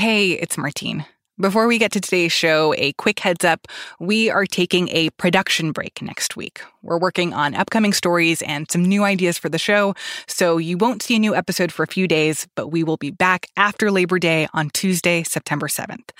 Hey, 0.00 0.30
it's 0.30 0.56
Martine. 0.56 1.04
Before 1.38 1.66
we 1.66 1.76
get 1.76 1.92
to 1.92 2.00
today's 2.00 2.32
show, 2.32 2.72
a 2.78 2.94
quick 2.94 3.18
heads 3.18 3.44
up. 3.44 3.68
We 3.98 4.30
are 4.30 4.46
taking 4.46 4.88
a 4.88 5.10
production 5.10 5.72
break 5.72 6.00
next 6.00 6.36
week. 6.36 6.62
We're 6.80 6.98
working 6.98 7.34
on 7.34 7.54
upcoming 7.54 7.92
stories 7.92 8.40
and 8.40 8.70
some 8.70 8.82
new 8.82 9.04
ideas 9.04 9.36
for 9.36 9.50
the 9.50 9.58
show, 9.58 9.94
so 10.26 10.56
you 10.56 10.78
won't 10.78 11.02
see 11.02 11.16
a 11.16 11.18
new 11.18 11.34
episode 11.34 11.70
for 11.70 11.82
a 11.82 11.86
few 11.86 12.08
days, 12.08 12.48
but 12.56 12.68
we 12.68 12.82
will 12.82 12.96
be 12.96 13.10
back 13.10 13.48
after 13.58 13.90
Labor 13.90 14.18
Day 14.18 14.48
on 14.54 14.70
Tuesday, 14.70 15.22
September 15.22 15.68
7th. 15.68 16.12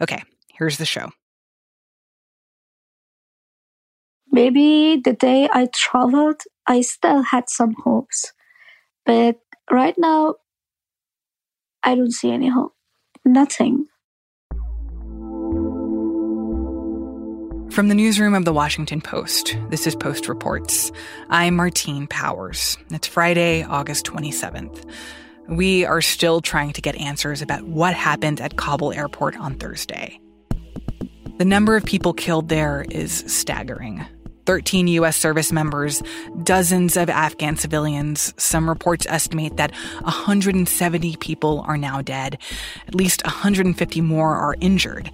Okay, 0.00 0.22
here's 0.56 0.78
the 0.78 0.86
show. 0.86 1.10
Maybe 4.30 5.00
the 5.04 5.12
day 5.12 5.48
I 5.52 5.70
traveled, 5.74 6.42
I 6.68 6.82
still 6.82 7.22
had 7.22 7.48
some 7.48 7.74
hopes. 7.82 8.32
But 9.04 9.40
right 9.68 9.96
now, 9.98 10.36
I 11.82 11.96
don't 11.96 12.12
see 12.12 12.30
any 12.30 12.48
hope 12.48 12.74
nothing. 13.24 13.86
From 17.70 17.88
the 17.88 17.94
newsroom 17.94 18.34
of 18.34 18.44
the 18.44 18.52
Washington 18.52 19.00
Post, 19.00 19.56
this 19.68 19.86
is 19.86 19.96
Post 19.96 20.28
Reports. 20.28 20.92
I'm 21.28 21.56
Martine 21.56 22.06
Powers. 22.06 22.78
It's 22.90 23.08
Friday, 23.08 23.64
August 23.64 24.06
27th. 24.06 24.88
We 25.48 25.84
are 25.84 26.00
still 26.00 26.40
trying 26.40 26.72
to 26.74 26.80
get 26.80 26.94
answers 26.94 27.42
about 27.42 27.64
what 27.64 27.94
happened 27.94 28.40
at 28.40 28.56
Kabul 28.56 28.92
airport 28.92 29.36
on 29.38 29.56
Thursday. 29.56 30.20
The 31.38 31.44
number 31.44 31.74
of 31.74 31.84
people 31.84 32.12
killed 32.12 32.48
there 32.48 32.86
is 32.90 33.24
staggering. 33.26 34.06
13 34.46 34.88
U.S. 34.88 35.16
service 35.16 35.52
members, 35.52 36.02
dozens 36.42 36.96
of 36.96 37.08
Afghan 37.08 37.56
civilians. 37.56 38.34
Some 38.36 38.68
reports 38.68 39.06
estimate 39.08 39.56
that 39.56 39.72
170 40.02 41.16
people 41.16 41.64
are 41.66 41.76
now 41.76 42.02
dead. 42.02 42.38
At 42.86 42.94
least 42.94 43.24
150 43.24 44.00
more 44.00 44.34
are 44.34 44.56
injured. 44.60 45.10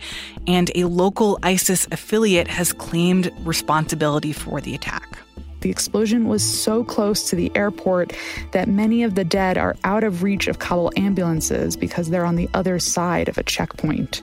And 0.47 0.70
a 0.75 0.84
local 0.84 1.39
ISIS 1.42 1.86
affiliate 1.92 2.48
has 2.48 2.73
claimed 2.73 3.33
responsibility 3.45 4.33
for 4.33 4.61
the 4.61 4.75
attack. 4.75 5.19
The 5.61 5.70
explosion 5.70 6.27
was 6.27 6.42
so 6.42 6.84
close 6.84 7.28
to 7.28 7.36
the 7.36 7.53
airport 7.55 8.14
that 8.53 8.67
many 8.67 9.03
of 9.03 9.14
the 9.14 9.25
dead 9.25 9.58
are 9.58 9.77
out 9.84 10.05
of 10.05 10.23
reach 10.23 10.48
of 10.48 10.58
Kabul 10.58 10.91
ambulances 10.97 11.77
because 11.77 12.08
they're 12.08 12.25
on 12.25 12.36
the 12.36 12.48
other 12.55 12.78
side 12.78 13.28
of 13.28 13.36
a 13.36 13.42
checkpoint. 13.42 14.23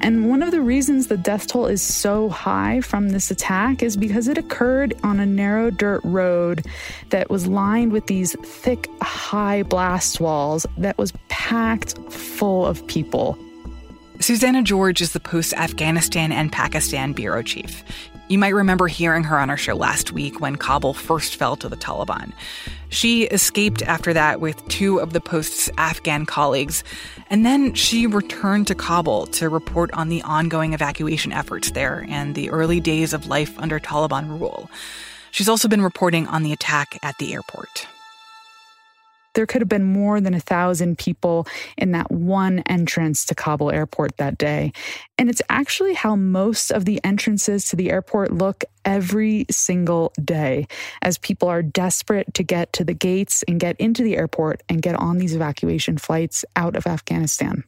And 0.00 0.28
one 0.28 0.42
of 0.42 0.50
the 0.50 0.60
reasons 0.60 1.08
the 1.08 1.16
death 1.16 1.48
toll 1.48 1.66
is 1.66 1.82
so 1.82 2.28
high 2.28 2.80
from 2.80 3.10
this 3.10 3.30
attack 3.30 3.82
is 3.82 3.96
because 3.96 4.28
it 4.28 4.38
occurred 4.38 4.94
on 5.02 5.20
a 5.20 5.26
narrow 5.26 5.70
dirt 5.70 6.00
road 6.04 6.64
that 7.10 7.30
was 7.30 7.46
lined 7.46 7.92
with 7.92 8.06
these 8.06 8.34
thick, 8.42 8.88
high 9.02 9.62
blast 9.64 10.20
walls 10.20 10.66
that 10.76 10.96
was 10.98 11.12
packed 11.28 11.98
full 12.12 12.64
of 12.64 12.86
people. 12.86 13.38
Susannah 14.20 14.62
George 14.62 15.00
is 15.00 15.12
the 15.12 15.20
Post's 15.20 15.52
Afghanistan 15.52 16.32
and 16.32 16.50
Pakistan 16.50 17.12
bureau 17.12 17.42
chief. 17.42 17.84
You 18.28 18.38
might 18.38 18.54
remember 18.54 18.88
hearing 18.88 19.24
her 19.24 19.38
on 19.38 19.48
our 19.48 19.56
show 19.56 19.74
last 19.74 20.12
week 20.12 20.38
when 20.38 20.56
Kabul 20.56 20.92
first 20.92 21.36
fell 21.36 21.56
to 21.56 21.68
the 21.68 21.78
Taliban. 21.78 22.32
She 22.90 23.22
escaped 23.24 23.80
after 23.80 24.12
that 24.12 24.38
with 24.38 24.66
two 24.68 25.00
of 25.00 25.14
the 25.14 25.20
Post's 25.20 25.70
Afghan 25.78 26.26
colleagues, 26.26 26.84
and 27.30 27.46
then 27.46 27.72
she 27.72 28.06
returned 28.06 28.66
to 28.66 28.74
Kabul 28.74 29.28
to 29.28 29.48
report 29.48 29.90
on 29.92 30.10
the 30.10 30.20
ongoing 30.22 30.74
evacuation 30.74 31.32
efforts 31.32 31.70
there 31.70 32.04
and 32.06 32.34
the 32.34 32.50
early 32.50 32.80
days 32.80 33.14
of 33.14 33.28
life 33.28 33.58
under 33.58 33.80
Taliban 33.80 34.38
rule. 34.38 34.70
She's 35.30 35.48
also 35.48 35.66
been 35.66 35.82
reporting 35.82 36.26
on 36.26 36.42
the 36.42 36.52
attack 36.52 36.98
at 37.02 37.16
the 37.16 37.32
airport 37.32 37.86
there 39.38 39.46
could 39.46 39.62
have 39.62 39.68
been 39.68 39.84
more 39.84 40.20
than 40.20 40.34
a 40.34 40.40
thousand 40.40 40.98
people 40.98 41.46
in 41.76 41.92
that 41.92 42.10
one 42.10 42.58
entrance 42.66 43.24
to 43.24 43.36
Kabul 43.36 43.70
airport 43.70 44.16
that 44.16 44.36
day. 44.36 44.72
And 45.16 45.30
it's 45.30 45.40
actually 45.48 45.94
how 45.94 46.16
most 46.16 46.72
of 46.72 46.86
the 46.86 47.00
entrances 47.04 47.68
to 47.68 47.76
the 47.76 47.92
airport 47.92 48.32
look 48.32 48.64
every 48.84 49.46
single 49.48 50.12
day 50.20 50.66
as 51.02 51.18
people 51.18 51.46
are 51.46 51.62
desperate 51.62 52.34
to 52.34 52.42
get 52.42 52.72
to 52.72 52.84
the 52.84 52.94
gates 52.94 53.44
and 53.46 53.60
get 53.60 53.76
into 53.76 54.02
the 54.02 54.16
airport 54.16 54.60
and 54.68 54.82
get 54.82 54.96
on 54.96 55.18
these 55.18 55.36
evacuation 55.36 55.98
flights 55.98 56.44
out 56.56 56.74
of 56.74 56.88
Afghanistan. 56.88 57.62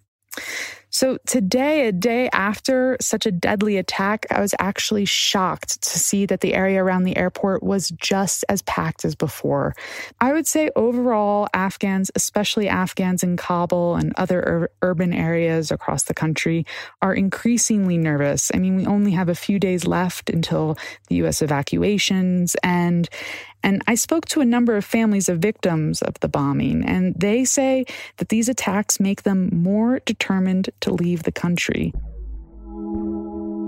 So, 0.90 1.18
today, 1.24 1.86
a 1.86 1.92
day 1.92 2.28
after 2.32 2.96
such 3.00 3.24
a 3.24 3.30
deadly 3.30 3.76
attack, 3.76 4.26
I 4.30 4.40
was 4.40 4.54
actually 4.58 5.04
shocked 5.04 5.80
to 5.82 5.98
see 5.98 6.26
that 6.26 6.40
the 6.40 6.52
area 6.52 6.82
around 6.82 7.04
the 7.04 7.16
airport 7.16 7.62
was 7.62 7.90
just 7.90 8.44
as 8.48 8.62
packed 8.62 9.04
as 9.04 9.14
before. 9.14 9.76
I 10.20 10.32
would 10.32 10.48
say 10.48 10.70
overall, 10.74 11.46
Afghans, 11.54 12.10
especially 12.16 12.68
Afghans 12.68 13.22
in 13.22 13.36
Kabul 13.36 13.94
and 13.94 14.12
other 14.16 14.40
ur- 14.40 14.70
urban 14.82 15.12
areas 15.12 15.70
across 15.70 16.04
the 16.04 16.14
country, 16.14 16.66
are 17.00 17.14
increasingly 17.14 17.96
nervous. 17.96 18.50
I 18.52 18.58
mean, 18.58 18.74
we 18.74 18.84
only 18.86 19.12
have 19.12 19.28
a 19.28 19.34
few 19.34 19.60
days 19.60 19.86
left 19.86 20.28
until 20.28 20.76
the 21.08 21.16
US 21.16 21.40
evacuations 21.40 22.56
end. 22.64 23.08
And 23.62 23.82
I 23.86 23.94
spoke 23.94 24.26
to 24.26 24.40
a 24.40 24.44
number 24.44 24.76
of 24.76 24.84
families 24.84 25.28
of 25.28 25.38
victims 25.38 26.02
of 26.02 26.18
the 26.20 26.28
bombing, 26.28 26.84
and 26.84 27.14
they 27.14 27.44
say 27.44 27.84
that 28.16 28.28
these 28.28 28.48
attacks 28.48 29.00
make 29.00 29.22
them 29.22 29.50
more 29.52 30.00
determined 30.00 30.70
to 30.80 30.92
leave 30.92 31.24
the 31.24 31.32
country. 31.32 31.92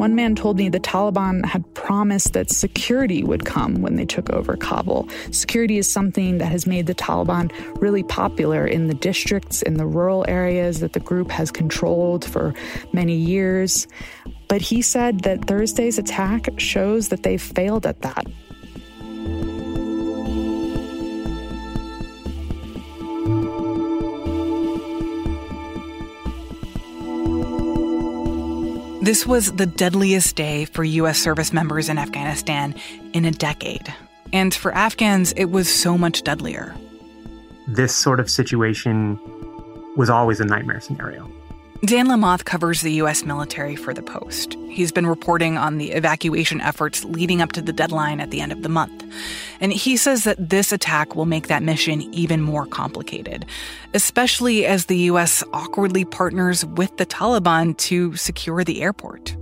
One 0.02 0.16
man 0.16 0.34
told 0.34 0.56
me 0.56 0.68
the 0.68 0.80
Taliban 0.80 1.44
had 1.44 1.74
promised 1.74 2.32
that 2.32 2.50
security 2.50 3.22
would 3.22 3.44
come 3.44 3.82
when 3.82 3.94
they 3.94 4.04
took 4.04 4.30
over 4.30 4.56
Kabul. 4.56 5.08
Security 5.30 5.78
is 5.78 5.88
something 5.88 6.38
that 6.38 6.46
has 6.46 6.66
made 6.66 6.88
the 6.88 6.94
Taliban 6.94 7.52
really 7.80 8.02
popular 8.02 8.66
in 8.66 8.88
the 8.88 8.94
districts, 8.94 9.62
in 9.62 9.74
the 9.74 9.86
rural 9.86 10.24
areas 10.26 10.80
that 10.80 10.94
the 10.94 10.98
group 10.98 11.30
has 11.30 11.52
controlled 11.52 12.24
for 12.24 12.52
many 12.92 13.14
years. 13.14 13.86
But 14.48 14.60
he 14.60 14.82
said 14.82 15.20
that 15.20 15.44
Thursday's 15.44 15.98
attack 15.98 16.48
shows 16.58 17.10
that 17.10 17.22
they've 17.22 17.40
failed 17.40 17.86
at 17.86 18.02
that. 18.02 18.26
This 29.02 29.26
was 29.26 29.50
the 29.50 29.66
deadliest 29.66 30.36
day 30.36 30.64
for 30.64 30.84
U.S. 30.84 31.18
service 31.18 31.52
members 31.52 31.88
in 31.88 31.98
Afghanistan 31.98 32.72
in 33.12 33.24
a 33.24 33.32
decade. 33.32 33.92
And 34.32 34.54
for 34.54 34.70
Afghans, 34.70 35.32
it 35.32 35.46
was 35.46 35.68
so 35.68 35.98
much 35.98 36.22
deadlier. 36.22 36.72
This 37.66 37.92
sort 37.96 38.20
of 38.20 38.30
situation 38.30 39.18
was 39.96 40.08
always 40.08 40.38
a 40.38 40.44
nightmare 40.44 40.80
scenario. 40.80 41.28
Dan 41.84 42.06
Lamothe 42.06 42.44
covers 42.44 42.80
the 42.80 42.92
U.S. 42.92 43.24
military 43.24 43.74
for 43.74 43.92
The 43.92 44.04
Post. 44.04 44.56
He's 44.68 44.92
been 44.92 45.04
reporting 45.06 45.58
on 45.58 45.78
the 45.78 45.90
evacuation 45.90 46.60
efforts 46.60 47.04
leading 47.04 47.42
up 47.42 47.50
to 47.52 47.60
the 47.60 47.72
deadline 47.72 48.20
at 48.20 48.30
the 48.30 48.40
end 48.40 48.52
of 48.52 48.62
the 48.62 48.68
month. 48.68 49.04
And 49.60 49.72
he 49.72 49.96
says 49.96 50.22
that 50.22 50.48
this 50.48 50.70
attack 50.70 51.16
will 51.16 51.26
make 51.26 51.48
that 51.48 51.64
mission 51.64 52.02
even 52.14 52.40
more 52.40 52.66
complicated, 52.66 53.46
especially 53.94 54.64
as 54.64 54.86
the 54.86 54.96
U.S. 54.98 55.42
awkwardly 55.52 56.04
partners 56.04 56.64
with 56.64 56.96
the 56.98 57.06
Taliban 57.06 57.76
to 57.78 58.14
secure 58.14 58.62
the 58.62 58.80
airport. 58.80 59.36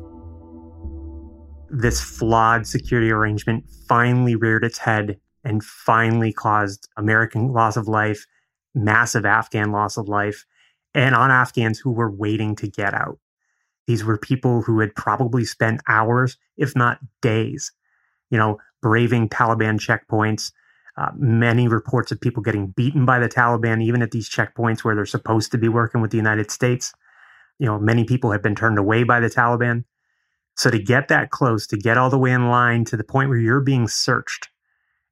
This 1.69 2.01
flawed 2.01 2.67
security 2.67 3.11
arrangement 3.11 3.67
finally 3.87 4.35
reared 4.35 4.65
its 4.65 4.79
head 4.79 5.21
and 5.45 5.63
finally 5.63 6.33
caused 6.33 6.89
American 6.97 7.53
loss 7.53 7.77
of 7.77 7.87
life, 7.87 8.25
massive 8.75 9.27
Afghan 9.27 9.73
loss 9.73 9.99
of 9.99 10.09
life 10.09 10.47
and 10.95 11.15
on 11.15 11.31
Afghans 11.31 11.79
who 11.79 11.93
were 11.93 12.11
waiting 12.11 12.57
to 12.57 12.69
get 12.69 12.95
out. 12.95 13.19
These 13.87 14.05
were 14.05 14.19
people 14.19 14.63
who 14.63 14.81
had 14.81 14.95
probably 14.95 15.45
spent 15.45 15.81
hours, 15.89 16.37
if 16.57 16.77
not 16.77 16.99
days, 17.23 17.73
you 18.31 18.39
know, 18.39 18.59
braving 18.83 19.29
Taliban 19.29 19.79
checkpoints. 19.79 20.53
Uh, 20.97 21.11
many 21.17 21.69
reports 21.69 22.13
of 22.13 22.21
people 22.21 22.43
getting 22.43 22.69
beaten 22.69 23.07
by 23.07 23.19
the 23.19 23.29
Taliban, 23.29 23.83
even 23.83 24.03
at 24.03 24.11
these 24.11 24.29
checkpoints 24.29 24.81
where 24.81 24.95
they're 24.95 25.07
supposed 25.07 25.51
to 25.53 25.59
be 25.59 25.69
working 25.69 26.01
with 26.01 26.11
the 26.11 26.17
United 26.17 26.51
States. 26.51 26.93
You 27.59 27.67
know, 27.67 27.79
many 27.79 28.05
people 28.05 28.33
have 28.33 28.43
been 28.43 28.55
turned 28.55 28.79
away 28.79 29.05
by 29.05 29.21
the 29.21 29.31
Taliban. 29.31 29.85
So 30.57 30.71
to 30.71 30.79
get 30.79 31.09
that 31.09 31.31
close, 31.31 31.67
to 31.69 31.77
get 31.77 31.97
all 31.97 32.11
the 32.11 32.19
way 32.19 32.33
in 32.33 32.49
line 32.49 32.85
to 32.87 32.97
the 32.97 33.05
point 33.05 33.29
where 33.29 33.39
you're 33.39 33.61
being 33.61 33.89
searched, 33.89 34.49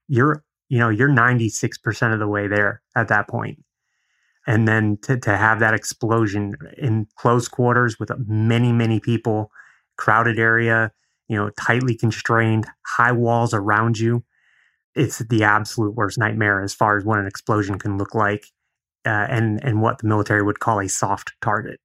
you're, 0.09 0.45
you 0.69 0.79
know, 0.79 0.89
you're 0.89 1.09
96% 1.09 2.13
of 2.13 2.19
the 2.19 2.29
way 2.29 2.49
there 2.49 2.83
at 2.95 3.09
that 3.09 3.29
point 3.29 3.59
and 4.49 4.67
then 4.67 4.97
to, 5.03 5.17
to 5.17 5.37
have 5.37 5.61
that 5.61 5.75
explosion 5.75 6.55
in 6.77 7.07
close 7.15 7.47
quarters 7.47 8.01
with 8.01 8.11
many 8.27 8.73
many 8.73 8.99
people 8.99 9.53
crowded 9.97 10.39
area 10.39 10.91
you 11.29 11.37
know 11.37 11.51
tightly 11.51 11.95
constrained 11.95 12.67
high 12.87 13.13
walls 13.13 13.55
around 13.55 13.99
you 13.99 14.25
it's 14.95 15.19
the 15.19 15.45
absolute 15.45 15.95
worst 15.95 16.19
nightmare 16.19 16.61
as 16.61 16.75
far 16.75 16.97
as 16.97 17.05
what 17.05 17.19
an 17.19 17.27
explosion 17.27 17.79
can 17.79 17.99
look 17.99 18.15
like 18.15 18.47
uh, 19.07 19.27
and 19.31 19.63
and 19.65 19.81
what 19.81 19.99
the 19.99 20.07
military 20.09 20.43
would 20.43 20.61
call 20.61 20.81
a 20.81 20.89
soft 20.89 21.33
target. 21.41 21.81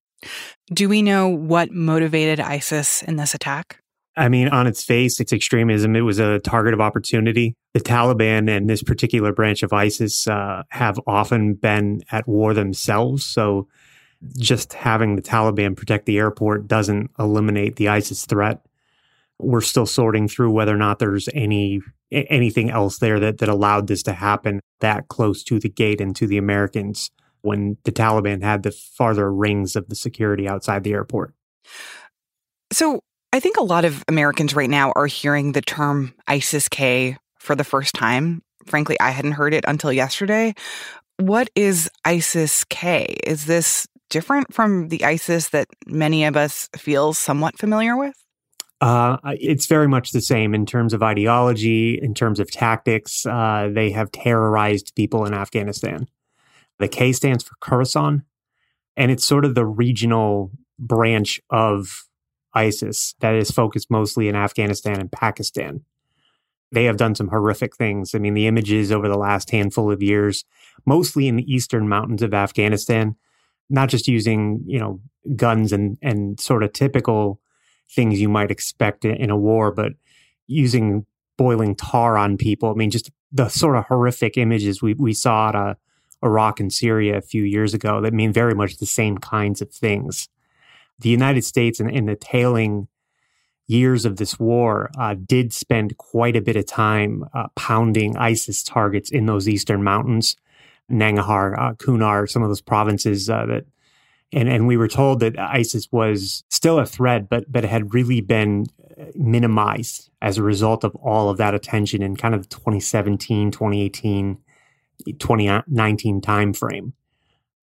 Do 0.74 0.90
we 0.90 1.02
know 1.02 1.28
what 1.28 1.72
motivated 1.72 2.40
isis 2.40 3.04
in 3.04 3.18
this 3.18 3.34
attack 3.34 3.83
I 4.16 4.30
mean, 4.30 4.50
on 4.50 4.68
its 4.68 4.84
face, 4.84 5.20
it's 5.20 5.34
extremism. 5.34 5.96
It 5.96 6.02
was 6.02 6.20
a 6.20 6.40
target 6.40 6.74
of 6.74 6.82
opportunity. 6.82 7.56
The 7.74 7.80
Taliban 7.80 8.50
and 8.50 8.70
this 8.70 8.84
particular 8.84 9.34
branch 9.34 9.64
of 9.64 9.74
ISIS 9.74 10.28
uh, 10.28 10.64
have 10.70 11.00
often 11.08 11.56
been 11.56 12.04
at 12.12 12.28
war 12.28 12.54
themselves. 12.54 13.26
So 13.26 13.68
just 14.38 14.74
having 14.74 15.16
the 15.16 15.22
Taliban 15.22 15.76
protect 15.76 16.06
the 16.06 16.20
airport 16.20 16.68
doesn't 16.68 17.10
eliminate 17.18 17.78
the 17.78 17.90
ISIS 17.90 18.26
threat. 18.26 18.64
We're 19.40 19.62
still 19.62 19.88
sorting 19.88 20.28
through 20.28 20.52
whether 20.52 20.74
or 20.74 20.78
not 20.78 21.00
there's 21.00 21.28
any 21.34 21.82
anything 22.12 22.70
else 22.70 23.00
there 23.00 23.20
that, 23.20 23.40
that 23.40 23.50
allowed 23.50 23.88
this 23.88 24.04
to 24.04 24.14
happen 24.14 24.60
that 24.82 25.08
close 25.08 25.44
to 25.44 25.60
the 25.60 25.70
gate 25.70 26.00
and 26.00 26.16
to 26.16 26.28
the 26.28 26.38
Americans 26.38 27.10
when 27.42 27.76
the 27.86 27.92
Taliban 27.92 28.44
had 28.44 28.62
the 28.62 28.72
farther 28.72 29.34
rings 29.34 29.76
of 29.76 29.90
the 29.90 29.96
security 29.96 30.48
outside 30.48 30.84
the 30.84 30.94
airport. 30.94 31.34
So 32.72 33.02
I 33.34 33.40
think 33.40 33.58
a 33.58 33.64
lot 33.64 33.84
of 33.84 34.06
Americans 34.08 34.56
right 34.56 34.70
now 34.70 34.94
are 34.96 35.08
hearing 35.08 35.54
the 35.54 35.62
term 35.62 36.14
ISIS 36.28 36.70
K 36.70 37.18
for 37.40 37.56
the 37.56 37.64
first 37.64 37.96
time. 37.96 38.44
Frankly, 38.68 38.96
I 39.00 39.10
hadn't 39.10 39.32
heard 39.32 39.56
it 39.56 39.66
until 39.68 39.92
yesterday. 39.92 40.54
What 41.18 41.50
is 41.56 41.90
ISIS 42.06 42.64
K? 42.66 43.18
Is 43.26 43.48
this 43.48 43.88
different 44.12 44.54
from 44.54 44.90
the 44.90 45.04
ISIS 45.04 45.50
that 45.50 45.68
many 45.88 46.26
of 46.26 46.38
us 46.38 46.70
feel 46.78 47.12
somewhat 47.12 47.58
familiar 47.58 47.98
with? 47.98 48.14
Uh, 48.82 49.18
it's 49.40 49.66
very 49.66 49.88
much 49.88 50.12
the 50.12 50.22
same 50.22 50.54
in 50.54 50.68
terms 50.68 50.94
of 50.94 51.02
ideology, 51.02 52.00
in 52.00 52.14
terms 52.14 52.40
of 52.40 52.52
tactics. 52.52 53.26
Uh, 53.26 53.68
they 53.74 53.90
have 53.90 54.12
terrorized 54.12 54.94
people 54.96 55.26
in 55.26 55.34
Afghanistan. 55.34 56.08
The 56.78 56.88
K 56.88 57.12
stands 57.12 57.44
for 57.44 57.56
Khorasan, 57.56 58.26
and 58.96 59.10
it's 59.10 59.26
sort 59.26 59.44
of 59.44 59.56
the 59.56 59.66
regional 59.66 60.52
branch 60.78 61.42
of 61.50 62.06
ISIS 62.54 63.16
that 63.20 63.36
is 63.36 63.52
focused 63.52 63.90
mostly 63.90 64.28
in 64.28 64.36
Afghanistan 64.36 65.00
and 65.00 65.12
Pakistan. 65.12 65.82
They 66.72 66.86
have 66.86 66.98
done 66.98 67.16
some 67.16 67.28
horrific 67.28 67.76
things. 67.76 68.16
I 68.16 68.20
mean, 68.20 68.34
the 68.34 68.48
images 68.48 68.92
over 68.92 69.08
the 69.08 69.18
last 69.18 69.52
handful 69.52 69.92
of 69.92 70.02
years, 70.02 70.44
mostly 70.86 71.28
in 71.28 71.36
the 71.36 71.54
eastern 71.54 71.88
mountains 71.88 72.22
of 72.22 72.34
Afghanistan, 72.34 73.16
not 73.70 73.90
just 73.90 74.08
using, 74.08 74.64
you 74.66 74.80
know, 74.80 75.00
guns 75.36 75.72
and, 75.72 75.98
and 76.02 76.40
sort 76.40 76.64
of 76.64 76.74
typical 76.74 77.40
things 77.90 78.20
you 78.20 78.30
might 78.30 78.52
expect 78.52 79.06
in 79.06 79.30
a 79.30 79.38
war, 79.38 79.72
but 79.72 79.94
using 80.48 81.06
boiling 81.38 81.76
tar 81.76 82.18
on 82.18 82.38
people. 82.38 82.70
I 82.70 82.74
mean, 82.74 82.92
just 82.92 83.12
the 83.32 83.50
sort 83.50 83.76
of 83.76 83.86
horrific 83.86 84.38
images 84.38 84.82
we, 84.82 84.94
we 84.94 85.14
saw 85.14 85.50
at 85.50 85.78
Iraq 86.24 86.60
and 86.60 86.72
Syria 86.72 87.18
a 87.18 87.22
few 87.22 87.44
years 87.44 87.74
ago 87.74 88.02
that 88.02 88.14
mean 88.14 88.32
very 88.32 88.56
much 88.56 88.78
the 88.78 88.86
same 88.86 89.18
kinds 89.18 89.62
of 89.62 89.72
things. 89.72 90.30
The 91.00 91.10
United 91.10 91.44
States, 91.44 91.80
in, 91.80 91.90
in 91.90 92.06
the 92.06 92.16
tailing 92.16 92.88
years 93.68 94.06
of 94.06 94.18
this 94.18 94.40
war, 94.40 94.90
uh, 94.98 95.16
did 95.16 95.54
spend 95.54 95.98
quite 95.98 96.36
a 96.36 96.42
bit 96.42 96.56
of 96.56 96.66
time 96.66 97.26
uh, 97.34 97.48
pounding 97.56 98.18
ISIS 98.18 98.64
targets 98.64 99.12
in 99.12 99.26
those 99.26 99.50
eastern 99.50 99.84
mountains, 99.84 100.36
Nangarhar, 100.92 101.58
uh, 101.58 101.74
Kunar, 101.76 102.30
some 102.30 102.44
of 102.44 102.50
those 102.50 102.62
provinces 102.62 103.30
uh, 103.30 103.46
that 103.46 103.66
and 104.34 104.50
and 104.50 104.68
we 104.68 104.78
were 104.78 104.88
told 104.88 105.20
that 105.20 105.40
ISIS 105.40 105.88
was 105.92 106.44
still 106.50 106.80
a 106.80 106.86
threat, 106.86 107.30
but 107.30 107.50
but 107.52 107.64
had 107.64 107.94
really 107.94 108.20
been 108.20 108.66
uh, 109.00 109.06
minimized 109.16 110.10
as 110.22 110.38
a 110.38 110.44
result 110.44 110.84
of 110.84 110.96
all 110.96 111.30
of 111.30 111.38
that 111.38 111.54
attention 111.54 112.02
in 112.02 112.16
kind 112.16 112.34
of 112.34 112.44
the 112.44 112.56
2017, 112.56 113.52
2018, 113.52 114.38
2019 115.20 116.22
timeframe. 116.22 116.94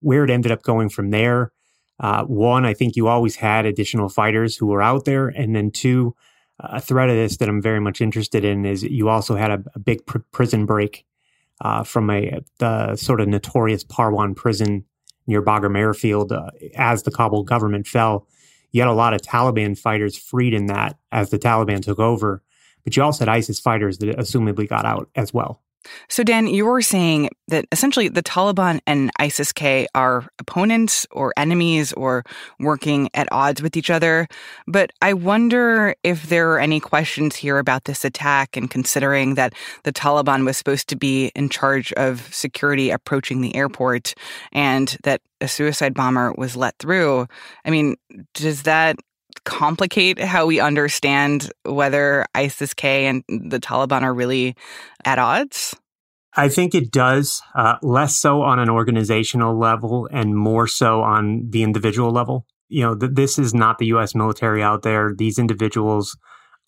Where 0.00 0.24
it 0.24 0.30
ended 0.30 0.52
up 0.52 0.62
going 0.62 0.88
from 0.88 1.10
there, 1.10 1.52
uh, 2.00 2.24
one, 2.24 2.64
I 2.64 2.72
think 2.72 2.96
you 2.96 3.08
always 3.08 3.36
had 3.36 3.66
additional 3.66 4.08
fighters 4.08 4.56
who 4.56 4.66
were 4.66 4.82
out 4.82 5.04
there, 5.04 5.28
and 5.28 5.54
then 5.54 5.70
two, 5.70 6.16
a 6.58 6.80
threat 6.80 7.10
of 7.10 7.14
this 7.14 7.36
that 7.36 7.48
I'm 7.48 7.60
very 7.60 7.80
much 7.80 8.00
interested 8.00 8.44
in 8.44 8.64
is 8.64 8.82
you 8.82 9.08
also 9.08 9.36
had 9.36 9.50
a, 9.50 9.62
a 9.74 9.78
big 9.78 10.06
pr- 10.06 10.18
prison 10.32 10.64
break 10.66 11.04
uh, 11.60 11.84
from 11.84 12.10
a 12.10 12.40
the 12.58 12.96
sort 12.96 13.20
of 13.20 13.28
notorious 13.28 13.84
Parwan 13.84 14.34
prison 14.34 14.84
near 15.26 15.42
Bagram 15.42 15.78
Airfield 15.78 16.32
uh, 16.32 16.50
as 16.74 17.02
the 17.02 17.10
Kabul 17.10 17.44
government 17.44 17.86
fell. 17.86 18.26
You 18.72 18.80
had 18.80 18.88
a 18.88 18.94
lot 18.94 19.14
of 19.14 19.20
Taliban 19.20 19.78
fighters 19.78 20.16
freed 20.16 20.54
in 20.54 20.66
that 20.66 20.98
as 21.12 21.30
the 21.30 21.38
Taliban 21.38 21.82
took 21.82 21.98
over, 21.98 22.42
but 22.82 22.96
you 22.96 23.02
also 23.02 23.26
had 23.26 23.28
ISIS 23.28 23.60
fighters 23.60 23.98
that 23.98 24.16
assumedly 24.16 24.66
got 24.66 24.86
out 24.86 25.10
as 25.14 25.34
well. 25.34 25.60
So, 26.08 26.22
Dan, 26.22 26.46
you 26.46 26.66
were 26.66 26.82
saying 26.82 27.30
that 27.48 27.64
essentially 27.72 28.08
the 28.08 28.22
Taliban 28.22 28.80
and 28.86 29.10
ISIS 29.18 29.52
K 29.52 29.86
are 29.94 30.28
opponents 30.38 31.06
or 31.10 31.32
enemies 31.36 31.92
or 31.94 32.24
working 32.58 33.08
at 33.14 33.32
odds 33.32 33.62
with 33.62 33.76
each 33.76 33.90
other. 33.90 34.28
But 34.66 34.92
I 35.00 35.14
wonder 35.14 35.94
if 36.02 36.28
there 36.28 36.52
are 36.52 36.60
any 36.60 36.80
questions 36.80 37.36
here 37.36 37.58
about 37.58 37.84
this 37.84 38.04
attack 38.04 38.56
and 38.56 38.70
considering 38.70 39.34
that 39.34 39.54
the 39.84 39.92
Taliban 39.92 40.44
was 40.44 40.56
supposed 40.56 40.88
to 40.88 40.96
be 40.96 41.32
in 41.34 41.48
charge 41.48 41.92
of 41.94 42.32
security 42.32 42.90
approaching 42.90 43.40
the 43.40 43.54
airport 43.56 44.14
and 44.52 44.96
that 45.04 45.22
a 45.40 45.48
suicide 45.48 45.94
bomber 45.94 46.34
was 46.36 46.56
let 46.56 46.76
through. 46.78 47.26
I 47.64 47.70
mean, 47.70 47.96
does 48.34 48.62
that 48.62 48.96
complicate 49.44 50.18
how 50.18 50.46
we 50.46 50.60
understand 50.60 51.50
whether 51.64 52.26
ISIS 52.34 52.74
K 52.74 53.06
and 53.06 53.24
the 53.28 53.60
Taliban 53.60 54.02
are 54.02 54.14
really 54.14 54.56
at 55.04 55.18
odds? 55.18 55.74
I 56.36 56.48
think 56.48 56.74
it 56.74 56.92
does, 56.92 57.42
uh, 57.54 57.76
less 57.82 58.16
so 58.16 58.42
on 58.42 58.58
an 58.58 58.70
organizational 58.70 59.58
level 59.58 60.08
and 60.12 60.36
more 60.36 60.66
so 60.66 61.02
on 61.02 61.50
the 61.50 61.62
individual 61.62 62.12
level. 62.12 62.46
You 62.68 62.82
know, 62.82 62.94
th- 62.94 63.12
this 63.14 63.38
is 63.38 63.52
not 63.52 63.78
the 63.78 63.86
U.S. 63.86 64.14
military 64.14 64.62
out 64.62 64.82
there. 64.82 65.12
These 65.16 65.38
individuals 65.38 66.16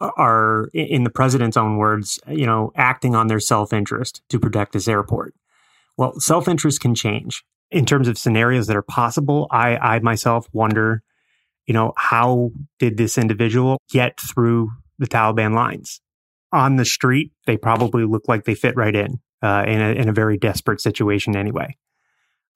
are, 0.01 0.69
in 0.75 1.05
the 1.05 1.11
president's 1.11 1.57
own 1.57 1.77
words, 1.77 2.19
you 2.27 2.45
know, 2.45 2.73
acting 2.75 3.15
on 3.15 3.29
their 3.29 3.39
self 3.39 3.73
interest 3.73 4.23
to 4.31 4.41
protect 4.41 4.73
this 4.73 4.89
airport. 4.89 5.35
Well, 5.97 6.19
self 6.19 6.49
interest 6.49 6.81
can 6.81 6.95
change. 6.95 7.45
In 7.71 7.87
terms 7.87 8.09
of 8.09 8.19
scenarios 8.19 8.67
that 8.67 8.77
are 8.77 8.83
possible, 8.83 9.47
I, 9.51 9.77
I 9.77 9.99
myself 10.01 10.47
wonder 10.53 11.03
you 11.67 11.75
know, 11.75 11.93
how 11.97 12.51
did 12.79 12.97
this 12.97 13.19
individual 13.19 13.79
get 13.91 14.19
through 14.21 14.71
the 14.99 15.07
Taliban 15.07 15.55
lines? 15.55 16.01
On 16.53 16.77
the 16.77 16.85
street, 16.85 17.33
they 17.47 17.57
probably 17.57 18.05
look 18.05 18.29
like 18.29 18.45
they 18.45 18.55
fit 18.55 18.77
right 18.77 18.95
in, 18.95 19.21
uh, 19.43 19.65
in, 19.67 19.81
a, 19.81 19.93
in 19.93 20.09
a 20.09 20.13
very 20.13 20.37
desperate 20.37 20.81
situation 20.81 21.37
anyway. 21.37 21.77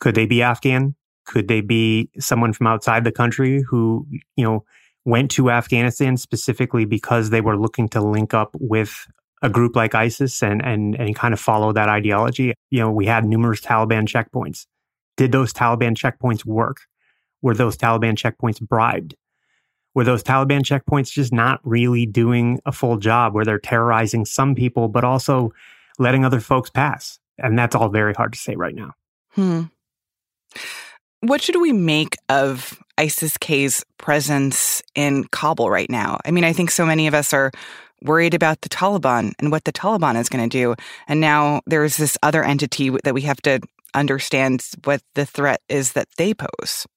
Could 0.00 0.14
they 0.14 0.26
be 0.26 0.42
Afghan? 0.42 0.94
Could 1.24 1.48
they 1.48 1.60
be 1.60 2.10
someone 2.18 2.52
from 2.52 2.66
outside 2.66 3.04
the 3.04 3.12
country 3.12 3.62
who, 3.68 4.06
you 4.36 4.44
know, 4.44 4.64
went 5.04 5.30
to 5.32 5.50
Afghanistan 5.50 6.16
specifically 6.16 6.84
because 6.84 7.30
they 7.30 7.40
were 7.40 7.56
looking 7.56 7.88
to 7.90 8.00
link 8.00 8.34
up 8.34 8.54
with 8.60 9.06
a 9.42 9.48
group 9.48 9.76
like 9.76 9.94
ISIS 9.94 10.42
and, 10.42 10.64
and, 10.64 10.94
and 10.96 11.14
kind 11.14 11.32
of 11.32 11.40
follow 11.40 11.72
that 11.72 11.88
ideology? 11.88 12.54
You 12.70 12.80
know, 12.80 12.90
we 12.90 13.06
had 13.06 13.24
numerous 13.24 13.60
Taliban 13.60 14.06
checkpoints. 14.06 14.66
Did 15.16 15.32
those 15.32 15.52
Taliban 15.52 15.96
checkpoints 15.96 16.44
work? 16.44 16.78
Were 17.46 17.54
those 17.54 17.76
Taliban 17.76 18.16
checkpoints 18.16 18.60
bribed? 18.60 19.14
Were 19.94 20.02
those 20.02 20.24
Taliban 20.24 20.62
checkpoints 20.62 21.12
just 21.12 21.32
not 21.32 21.60
really 21.62 22.04
doing 22.04 22.58
a 22.66 22.72
full 22.72 22.96
job 22.96 23.34
where 23.34 23.44
they're 23.44 23.60
terrorizing 23.60 24.24
some 24.24 24.56
people, 24.56 24.88
but 24.88 25.04
also 25.04 25.52
letting 26.00 26.24
other 26.24 26.40
folks 26.40 26.70
pass? 26.70 27.20
And 27.38 27.56
that's 27.56 27.76
all 27.76 27.88
very 27.88 28.14
hard 28.14 28.32
to 28.32 28.38
say 28.38 28.56
right 28.56 28.74
now. 28.74 28.94
Hmm. 29.30 29.62
What 31.20 31.40
should 31.40 31.60
we 31.60 31.72
make 31.72 32.16
of 32.28 32.82
ISIS 32.98 33.36
K's 33.36 33.84
presence 33.96 34.82
in 34.96 35.22
Kabul 35.28 35.70
right 35.70 35.88
now? 35.88 36.18
I 36.24 36.32
mean, 36.32 36.42
I 36.42 36.52
think 36.52 36.72
so 36.72 36.84
many 36.84 37.06
of 37.06 37.14
us 37.14 37.32
are 37.32 37.52
worried 38.02 38.34
about 38.34 38.62
the 38.62 38.68
Taliban 38.68 39.34
and 39.38 39.52
what 39.52 39.62
the 39.62 39.72
Taliban 39.72 40.20
is 40.20 40.28
going 40.28 40.50
to 40.50 40.52
do. 40.52 40.74
And 41.06 41.20
now 41.20 41.60
there's 41.64 41.96
this 41.96 42.18
other 42.24 42.42
entity 42.42 42.90
that 43.04 43.14
we 43.14 43.22
have 43.22 43.40
to 43.42 43.60
understand 43.94 44.66
what 44.82 45.00
the 45.14 45.24
threat 45.24 45.60
is 45.68 45.92
that 45.92 46.08
they 46.18 46.34
pose. 46.34 46.88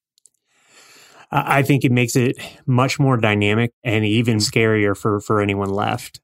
I 1.32 1.62
think 1.62 1.84
it 1.84 1.92
makes 1.92 2.16
it 2.16 2.36
much 2.66 2.98
more 2.98 3.16
dynamic 3.16 3.72
and 3.84 4.04
even 4.04 4.38
scarier 4.38 4.96
for, 4.96 5.20
for 5.20 5.40
anyone 5.40 5.70
left. 5.70 6.20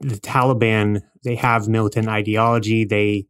The 0.00 0.16
Taliban, 0.16 1.00
they 1.24 1.36
have 1.36 1.68
militant 1.68 2.08
ideology. 2.08 2.84
They, 2.84 3.26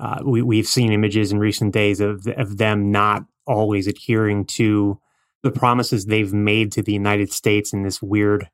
uh, 0.00 0.20
we, 0.24 0.42
we've 0.42 0.66
seen 0.66 0.92
images 0.92 1.30
in 1.30 1.38
recent 1.38 1.72
days 1.72 2.00
of, 2.00 2.26
of 2.26 2.58
them 2.58 2.90
not 2.90 3.24
always 3.46 3.86
adhering 3.86 4.46
to 4.46 4.98
the 5.44 5.52
promises 5.52 6.06
they've 6.06 6.32
made 6.32 6.72
to 6.72 6.82
the 6.82 6.92
United 6.92 7.32
States 7.32 7.72
in 7.72 7.82
this 7.84 8.02
weird 8.02 8.48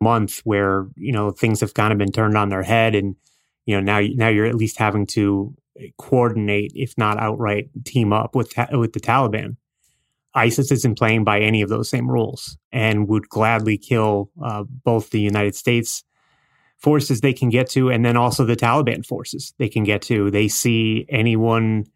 month 0.00 0.40
where, 0.44 0.86
you 0.96 1.12
know, 1.12 1.32
things 1.32 1.60
have 1.60 1.74
kind 1.74 1.92
of 1.92 1.98
been 1.98 2.12
turned 2.12 2.36
on 2.36 2.48
their 2.48 2.62
head. 2.62 2.94
And, 2.94 3.16
you 3.66 3.74
know, 3.74 3.80
now, 3.80 4.06
now 4.14 4.28
you're 4.28 4.46
at 4.46 4.54
least 4.54 4.78
having 4.78 5.06
to 5.06 5.54
coordinate, 5.98 6.72
if 6.76 6.96
not 6.96 7.18
outright 7.18 7.70
team 7.84 8.12
up 8.12 8.36
with, 8.36 8.52
with 8.70 8.92
the 8.92 9.00
Taliban. 9.00 9.56
ISIS 10.34 10.72
isn't 10.72 10.98
playing 10.98 11.24
by 11.24 11.40
any 11.40 11.62
of 11.62 11.68
those 11.68 11.88
same 11.88 12.10
rules 12.10 12.56
and 12.72 13.08
would 13.08 13.28
gladly 13.28 13.78
kill 13.78 14.30
uh, 14.42 14.64
both 14.64 15.10
the 15.10 15.20
United 15.20 15.54
States 15.54 16.04
forces 16.78 17.20
they 17.20 17.32
can 17.32 17.48
get 17.48 17.70
to 17.70 17.88
and 17.90 18.04
then 18.04 18.16
also 18.16 18.44
the 18.44 18.56
Taliban 18.56 19.06
forces 19.06 19.54
they 19.58 19.68
can 19.68 19.84
get 19.84 20.02
to. 20.02 20.30
They 20.30 20.48
see 20.48 21.06
anyone 21.08 21.86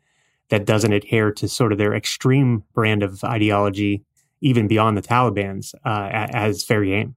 that 0.50 0.64
doesn't 0.64 0.92
adhere 0.92 1.32
to 1.32 1.48
sort 1.48 1.72
of 1.72 1.78
their 1.78 1.94
extreme 1.94 2.64
brand 2.72 3.02
of 3.02 3.22
ideology, 3.24 4.04
even 4.40 4.66
beyond 4.66 4.96
the 4.96 5.02
Taliban's, 5.02 5.74
uh, 5.84 6.08
as 6.32 6.64
fair 6.64 6.84
game. 6.84 7.16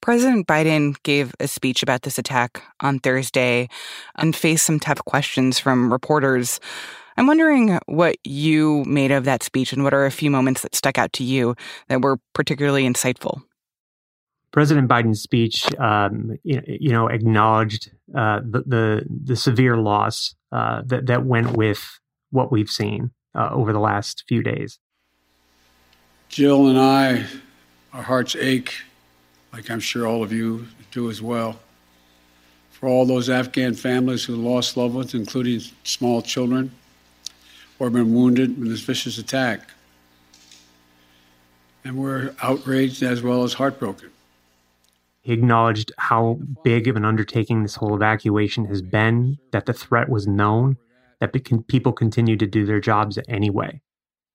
President 0.00 0.46
Biden 0.46 1.02
gave 1.02 1.34
a 1.40 1.48
speech 1.48 1.82
about 1.82 2.02
this 2.02 2.18
attack 2.18 2.62
on 2.80 2.98
Thursday 2.98 3.68
and 4.16 4.36
faced 4.36 4.66
some 4.66 4.78
tough 4.78 5.02
questions 5.06 5.58
from 5.58 5.90
reporters 5.90 6.60
I'm 7.16 7.26
wondering 7.26 7.78
what 7.86 8.16
you 8.24 8.84
made 8.86 9.12
of 9.12 9.24
that 9.24 9.42
speech 9.42 9.72
and 9.72 9.84
what 9.84 9.94
are 9.94 10.04
a 10.04 10.10
few 10.10 10.30
moments 10.30 10.62
that 10.62 10.74
stuck 10.74 10.98
out 10.98 11.12
to 11.14 11.24
you 11.24 11.54
that 11.88 12.02
were 12.02 12.18
particularly 12.32 12.84
insightful. 12.84 13.42
President 14.50 14.88
Biden's 14.88 15.20
speech, 15.20 15.66
um, 15.78 16.36
you, 16.44 16.92
know, 16.92 17.08
acknowledged 17.08 17.90
uh, 18.16 18.40
the, 18.44 18.62
the, 18.66 19.06
the 19.08 19.36
severe 19.36 19.76
loss 19.76 20.34
uh, 20.52 20.82
that 20.86 21.06
that 21.06 21.24
went 21.24 21.56
with 21.56 21.98
what 22.30 22.52
we've 22.52 22.70
seen 22.70 23.10
uh, 23.34 23.48
over 23.52 23.72
the 23.72 23.80
last 23.80 24.24
few 24.28 24.42
days. 24.42 24.78
Jill 26.28 26.68
and 26.68 26.78
I, 26.78 27.26
our 27.92 28.02
hearts 28.02 28.36
ache, 28.36 28.74
like 29.52 29.70
I'm 29.70 29.80
sure 29.80 30.06
all 30.06 30.22
of 30.22 30.32
you 30.32 30.68
do 30.92 31.10
as 31.10 31.20
well, 31.20 31.58
for 32.70 32.88
all 32.88 33.06
those 33.06 33.28
Afghan 33.28 33.74
families 33.74 34.24
who 34.24 34.36
lost 34.36 34.76
loved 34.76 34.94
ones, 34.94 35.14
including 35.14 35.62
small 35.82 36.22
children, 36.22 36.70
or 37.78 37.90
been 37.90 38.14
wounded 38.14 38.56
in 38.56 38.68
this 38.68 38.80
vicious 38.80 39.18
attack. 39.18 39.68
And 41.84 41.96
we're 41.96 42.34
outraged 42.42 43.02
as 43.02 43.22
well 43.22 43.42
as 43.44 43.54
heartbroken. 43.54 44.10
He 45.20 45.32
acknowledged 45.32 45.92
how 45.98 46.38
big 46.62 46.86
of 46.86 46.96
an 46.96 47.04
undertaking 47.04 47.62
this 47.62 47.74
whole 47.76 47.94
evacuation 47.94 48.66
has 48.66 48.82
been, 48.82 49.38
that 49.52 49.66
the 49.66 49.72
threat 49.72 50.08
was 50.08 50.26
known, 50.26 50.76
that 51.20 51.32
people 51.66 51.92
continue 51.92 52.36
to 52.36 52.46
do 52.46 52.66
their 52.66 52.80
jobs 52.80 53.18
anyway. 53.28 53.80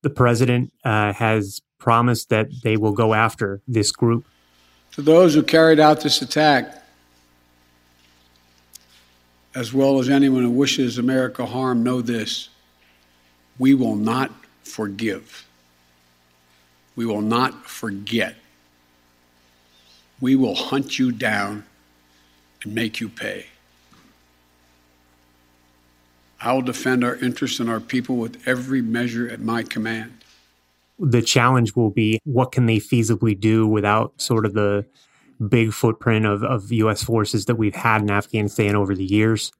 The 0.01 0.10
president 0.10 0.74
uh, 0.84 1.13
has 1.13 1.62
promised 1.77 2.29
that 2.29 2.50
they 2.63 2.75
will 2.77 2.91
go 2.91 3.13
after 3.13 3.62
this 3.67 3.91
group. 3.91 4.25
To 4.93 5.01
those 5.01 5.36
who 5.36 5.43
carried 5.43 5.79
out 5.79 6.01
this 6.01 6.22
attack, 6.22 6.84
as 9.55 9.74
well 9.74 10.00
as 10.00 10.10
anyone 10.10 10.43
who 10.43 10.51
wishes 10.51 10.98
America 10.98 11.46
harm, 11.46 11.84
know 11.84 12.01
this 12.01 12.50
we 13.59 13.75
will 13.75 13.95
not 13.95 14.31
forgive. 14.63 15.45
We 16.95 17.05
will 17.05 17.21
not 17.21 17.65
forget 17.65 18.35
we 20.21 20.35
will 20.35 20.55
hunt 20.55 20.99
you 20.99 21.11
down 21.11 21.65
and 22.63 22.75
make 22.75 22.99
you 22.99 23.09
pay. 23.09 23.47
I 26.41 26.53
will 26.53 26.61
defend 26.61 27.03
our 27.03 27.15
interests 27.17 27.59
and 27.59 27.69
our 27.69 27.79
people 27.79 28.17
with 28.17 28.41
every 28.47 28.81
measure 28.81 29.27
at 29.27 29.41
my 29.41 29.63
command. 29.63 30.13
The 30.97 31.21
challenge 31.21 31.75
will 31.75 31.89
be 31.89 32.19
what 32.23 32.51
can 32.51 32.65
they 32.65 32.77
feasibly 32.77 33.37
do 33.37 33.67
without 33.67 34.13
sort 34.21 34.45
of 34.45 34.53
the 34.53 34.85
big 35.47 35.71
footprint 35.73 36.25
of, 36.25 36.43
of 36.43 36.71
U.S. 36.71 37.03
forces 37.03 37.45
that 37.45 37.55
we've 37.55 37.75
had 37.75 38.01
in 38.01 38.11
Afghanistan 38.11 38.75
over 38.75 38.95
the 38.95 39.05
years. 39.05 39.51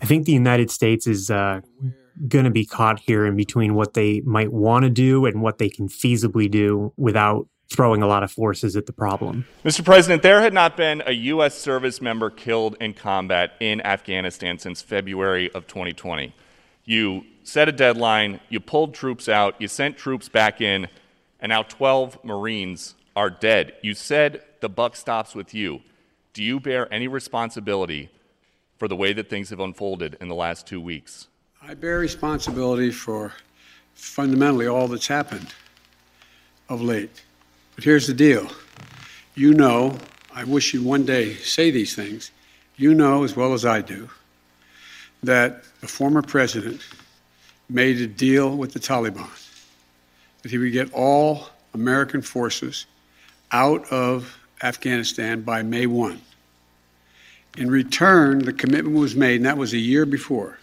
I 0.00 0.06
think 0.06 0.24
the 0.24 0.32
United 0.32 0.70
States 0.70 1.06
is 1.06 1.30
uh, 1.30 1.60
going 2.28 2.44
to 2.44 2.50
be 2.50 2.64
caught 2.66 3.00
here 3.00 3.26
in 3.26 3.36
between 3.36 3.74
what 3.74 3.94
they 3.94 4.20
might 4.20 4.52
want 4.52 4.84
to 4.84 4.90
do 4.90 5.26
and 5.26 5.42
what 5.42 5.58
they 5.58 5.68
can 5.68 5.88
feasibly 5.88 6.50
do 6.50 6.92
without 6.96 7.48
throwing 7.70 8.02
a 8.02 8.06
lot 8.06 8.22
of 8.22 8.32
forces 8.32 8.76
at 8.76 8.86
the 8.86 8.92
problem. 8.92 9.46
Mr. 9.64 9.84
President, 9.84 10.22
there 10.22 10.40
had 10.40 10.52
not 10.52 10.76
been 10.76 11.02
a 11.06 11.12
U.S. 11.12 11.56
service 11.56 12.00
member 12.00 12.28
killed 12.28 12.76
in 12.80 12.94
combat 12.94 13.52
in 13.60 13.80
Afghanistan 13.82 14.58
since 14.58 14.82
February 14.82 15.50
of 15.52 15.66
2020. 15.68 16.34
You 16.84 17.24
set 17.44 17.68
a 17.68 17.72
deadline, 17.72 18.40
you 18.48 18.58
pulled 18.58 18.94
troops 18.94 19.28
out, 19.28 19.54
you 19.60 19.68
sent 19.68 19.96
troops 19.96 20.28
back 20.28 20.60
in, 20.60 20.88
and 21.38 21.50
now 21.50 21.62
12 21.62 22.24
Marines 22.24 22.96
are 23.14 23.30
dead. 23.30 23.74
You 23.82 23.94
said 23.94 24.42
the 24.60 24.68
buck 24.68 24.96
stops 24.96 25.34
with 25.34 25.54
you. 25.54 25.80
Do 26.32 26.42
you 26.42 26.58
bear 26.58 26.92
any 26.92 27.08
responsibility 27.08 28.10
for 28.78 28.88
the 28.88 28.96
way 28.96 29.12
that 29.12 29.30
things 29.30 29.50
have 29.50 29.60
unfolded 29.60 30.16
in 30.20 30.28
the 30.28 30.34
last 30.34 30.66
two 30.66 30.80
weeks? 30.80 31.28
I 31.62 31.74
bear 31.74 31.98
responsibility 31.98 32.90
for 32.90 33.34
fundamentally 33.94 34.66
all 34.66 34.88
that's 34.88 35.06
happened 35.06 35.52
of 36.70 36.80
late. 36.80 37.22
But 37.74 37.84
here's 37.84 38.06
the 38.06 38.14
deal 38.14 38.50
you 39.34 39.52
know, 39.52 39.98
I 40.34 40.44
wish 40.44 40.72
you'd 40.72 40.84
one 40.84 41.04
day 41.04 41.34
say 41.34 41.70
these 41.70 41.94
things. 41.94 42.30
You 42.76 42.94
know 42.94 43.24
as 43.24 43.36
well 43.36 43.52
as 43.52 43.66
I 43.66 43.82
do 43.82 44.08
that 45.22 45.64
the 45.82 45.86
former 45.86 46.22
president 46.22 46.80
made 47.68 48.00
a 48.00 48.06
deal 48.06 48.56
with 48.56 48.72
the 48.72 48.80
Taliban 48.80 49.28
that 50.40 50.50
he 50.50 50.56
would 50.56 50.72
get 50.72 50.90
all 50.94 51.50
American 51.74 52.22
forces 52.22 52.86
out 53.52 53.84
of 53.92 54.38
Afghanistan 54.62 55.42
by 55.42 55.62
May 55.62 55.86
1. 55.86 56.20
In 57.58 57.70
return, 57.70 58.38
the 58.38 58.52
commitment 58.52 58.96
was 58.96 59.14
made, 59.14 59.36
and 59.36 59.44
that 59.44 59.58
was 59.58 59.74
a 59.74 59.78
year 59.78 60.06
before. 60.06 60.59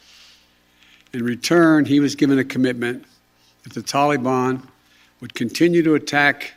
In 1.14 1.24
return, 1.24 1.86
he 1.86 2.00
was 2.00 2.16
given 2.16 2.38
a 2.38 2.44
commitment 2.44 3.06
that 3.64 3.74
the 3.74 3.82
Taliban 3.82 4.62
would 5.22 5.34
continue 5.34 5.82
to 5.84 5.96
attack 5.96 6.54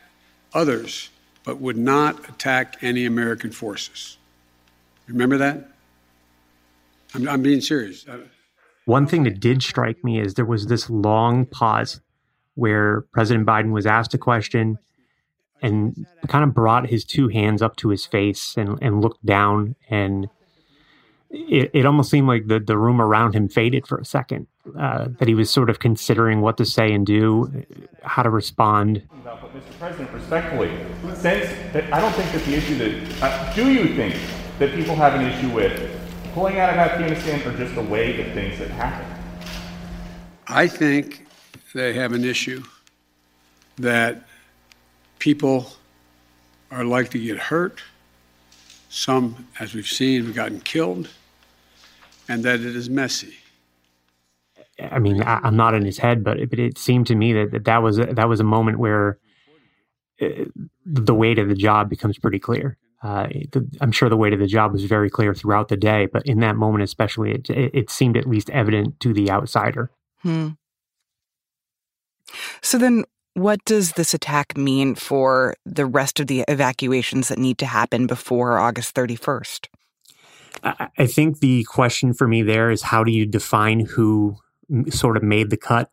others, 0.53 1.09
but 1.43 1.59
would 1.59 1.77
not 1.77 2.29
attack 2.29 2.77
any 2.81 3.05
American 3.05 3.51
forces. 3.51 4.17
Remember 5.07 5.37
that? 5.37 5.69
I'm, 7.13 7.27
I'm 7.27 7.41
being 7.41 7.61
serious. 7.61 8.07
Uh, 8.07 8.19
One 8.85 9.07
thing 9.07 9.23
that 9.23 9.39
did 9.39 9.63
strike 9.63 10.03
me 10.03 10.19
is 10.19 10.35
there 10.35 10.45
was 10.45 10.67
this 10.67 10.89
long 10.89 11.45
pause 11.45 12.01
where 12.55 13.01
President 13.13 13.45
Biden 13.45 13.71
was 13.71 13.85
asked 13.85 14.13
a 14.13 14.17
question 14.17 14.77
and 15.61 16.05
kind 16.27 16.43
of 16.43 16.53
brought 16.53 16.87
his 16.87 17.05
two 17.05 17.27
hands 17.27 17.61
up 17.61 17.75
to 17.77 17.89
his 17.89 18.05
face 18.05 18.55
and, 18.57 18.77
and 18.81 19.01
looked 19.01 19.25
down 19.25 19.75
and 19.89 20.27
it, 21.31 21.71
it 21.73 21.85
almost 21.85 22.09
seemed 22.09 22.27
like 22.27 22.47
the, 22.47 22.59
the 22.59 22.77
room 22.77 23.01
around 23.01 23.33
him 23.33 23.47
faded 23.47 23.87
for 23.87 23.97
a 23.97 24.05
second 24.05 24.47
uh, 24.77 25.07
that 25.19 25.27
he 25.27 25.33
was 25.33 25.49
sort 25.49 25.69
of 25.69 25.79
considering 25.79 26.41
what 26.41 26.57
to 26.57 26.65
say 26.65 26.91
and 26.91 27.05
do 27.05 27.65
how 28.03 28.21
to 28.21 28.29
respond 28.29 29.01
But 29.23 29.39
Mr. 29.53 29.79
President, 29.79 30.11
respectfully, 30.11 30.71
since 31.15 31.49
that 31.73 31.91
I 31.93 32.01
don't 32.01 32.13
think 32.13 32.31
that 32.31 32.43
the 32.45 32.53
issue 32.53 32.77
that 32.77 33.23
uh, 33.23 33.53
do 33.53 33.71
you 33.71 33.95
think 33.95 34.15
that 34.59 34.73
people 34.73 34.95
have 34.95 35.15
an 35.15 35.25
issue 35.25 35.49
with 35.49 35.89
pulling 36.33 36.59
out 36.59 36.69
of 36.69 36.75
Afghanistan 36.75 37.41
or 37.47 37.57
just 37.57 37.75
the 37.75 37.81
way 37.81 38.17
that 38.17 38.33
things 38.33 38.57
have 38.57 38.69
happened? 38.71 39.07
I 40.47 40.67
think 40.67 41.25
they 41.73 41.93
have 41.93 42.11
an 42.11 42.25
issue 42.25 42.63
that 43.77 44.23
people 45.19 45.71
are 46.71 46.83
likely 46.83 47.21
to 47.21 47.25
get 47.25 47.37
hurt. 47.37 47.81
Some, 48.89 49.47
as 49.59 49.73
we've 49.73 49.87
seen, 49.87 50.25
have 50.25 50.35
gotten 50.35 50.59
killed, 50.59 51.07
and 52.31 52.43
that 52.43 52.61
it 52.61 52.75
is 52.75 52.89
messy. 52.89 53.33
I 54.79 54.99
mean, 54.99 55.21
I, 55.21 55.45
am 55.47 55.57
not 55.57 55.73
in 55.73 55.83
his 55.83 55.97
head, 55.97 56.23
but 56.23 56.39
it, 56.39 56.49
but 56.49 56.59
it 56.59 56.77
seemed 56.77 57.07
to 57.07 57.15
me 57.15 57.33
that, 57.33 57.51
that 57.51 57.65
that 57.65 57.83
was 57.83 57.99
a, 57.99 58.05
that 58.05 58.29
was 58.29 58.39
a 58.39 58.43
moment 58.43 58.79
where 58.79 59.19
the 60.85 61.13
weight 61.13 61.39
of 61.39 61.49
the 61.49 61.55
job 61.55 61.89
becomes 61.89 62.17
pretty 62.17 62.39
clear. 62.39 62.77
Uh, 63.03 63.27
I'm 63.81 63.91
sure 63.91 64.07
the 64.07 64.17
weight 64.17 64.33
of 64.33 64.39
the 64.39 64.47
job 64.47 64.71
was 64.71 64.85
very 64.85 65.09
clear 65.09 65.33
throughout 65.33 65.67
the 65.67 65.77
day, 65.77 66.05
but 66.05 66.25
in 66.25 66.39
that 66.39 66.55
moment, 66.55 66.83
especially, 66.83 67.31
it, 67.31 67.49
it 67.49 67.89
seemed 67.89 68.15
at 68.15 68.29
least 68.29 68.49
evident 68.51 68.99
to 69.01 69.13
the 69.13 69.29
outsider. 69.29 69.91
Hmm. 70.19 70.49
So 72.61 72.77
then, 72.77 73.03
what 73.33 73.65
does 73.65 73.93
this 73.93 74.13
attack 74.13 74.55
mean 74.55 74.95
for 74.95 75.55
the 75.65 75.85
rest 75.85 76.19
of 76.19 76.27
the 76.27 76.45
evacuations 76.47 77.27
that 77.27 77.39
need 77.39 77.57
to 77.57 77.65
happen 77.65 78.07
before 78.07 78.57
August 78.57 78.95
31st? 78.95 79.67
I 80.63 81.05
think 81.07 81.39
the 81.39 81.63
question 81.63 82.13
for 82.13 82.27
me 82.27 82.41
there 82.41 82.71
is 82.71 82.81
how 82.81 83.03
do 83.03 83.11
you 83.11 83.25
define 83.25 83.81
who 83.81 84.37
sort 84.89 85.17
of 85.17 85.23
made 85.23 85.49
the 85.49 85.57
cut 85.57 85.91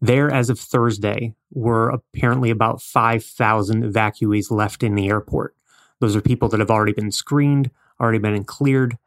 there, 0.00 0.30
as 0.30 0.50
of 0.50 0.58
Thursday, 0.58 1.34
were 1.50 1.88
apparently 1.88 2.50
about 2.50 2.82
5,000 2.82 3.84
evacuees 3.84 4.50
left 4.50 4.82
in 4.82 4.96
the 4.96 5.08
airport. 5.08 5.54
Those 6.00 6.14
are 6.14 6.20
people 6.20 6.48
that 6.50 6.60
have 6.60 6.70
already 6.70 6.92
been 6.92 7.10
screened, 7.10 7.70
already 7.98 8.18
been 8.18 8.44
cleared, 8.44 8.98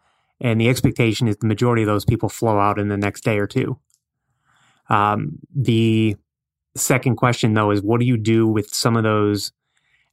and 0.42 0.60
the 0.60 0.70
expectation 0.70 1.28
is 1.28 1.38
the 1.38 1.48
majority 1.48 1.84
of 1.84 1.88
those 1.88 2.06
people 2.06 2.30
flow 2.30 2.60
out 2.60 2.80
in 2.80 2.88
the 2.88 2.98
next 2.98 3.24
day 3.24 3.38
or 3.38 3.46
two. 3.46 3.78
Um, 4.90 5.40
the 5.54 6.16
second 6.76 7.18
question, 7.18 7.54
though, 7.54 7.72
is 7.72 7.82
what 7.82 8.00
do 8.00 8.06
you 8.06 8.18
do 8.18 8.48
with 8.48 8.74
some 8.74 8.96
of 8.96 9.04
those 9.04 9.52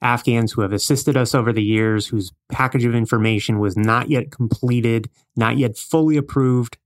Afghans 0.04 0.52
who 0.52 0.60
have 0.60 0.72
assisted 0.72 1.16
us 1.16 1.34
over 1.34 1.52
the 1.52 1.62
years, 1.62 2.06
whose 2.06 2.32
package 2.50 2.84
of 2.84 2.94
information 2.94 3.58
was 3.58 3.76
not 3.76 4.10
yet 4.10 4.30
completed, 4.30 5.08
not 5.34 5.56
yet 5.56 5.78
fully 5.78 6.18
approved, 6.18 6.76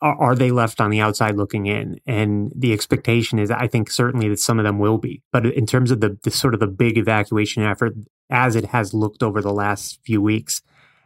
are, 0.00 0.14
are 0.14 0.34
they 0.36 0.50
left 0.50 0.80
on 0.80 0.90
the 0.90 1.00
outside 1.00 1.36
looking 1.36 1.66
in? 1.66 1.98
And 2.06 2.52
the 2.54 2.72
expectation 2.72 3.38
is, 3.38 3.50
I 3.50 3.66
think 3.66 3.90
certainly 3.90 4.28
that 4.28 4.38
some 4.38 4.58
of 4.58 4.64
them 4.64 4.78
will 4.78 4.98
be. 4.98 5.22
But 5.32 5.46
in 5.46 5.66
terms 5.66 5.90
of 5.90 6.00
the, 6.00 6.18
the 6.22 6.30
sort 6.30 6.54
of 6.54 6.60
the 6.60 6.68
big 6.68 6.96
evacuation 6.96 7.64
effort, 7.64 7.94
as 8.30 8.54
it 8.54 8.66
has 8.66 8.94
looked 8.94 9.24
over 9.24 9.42
the 9.42 9.52
last 9.52 9.98
few 10.04 10.22
weeks, 10.22 10.62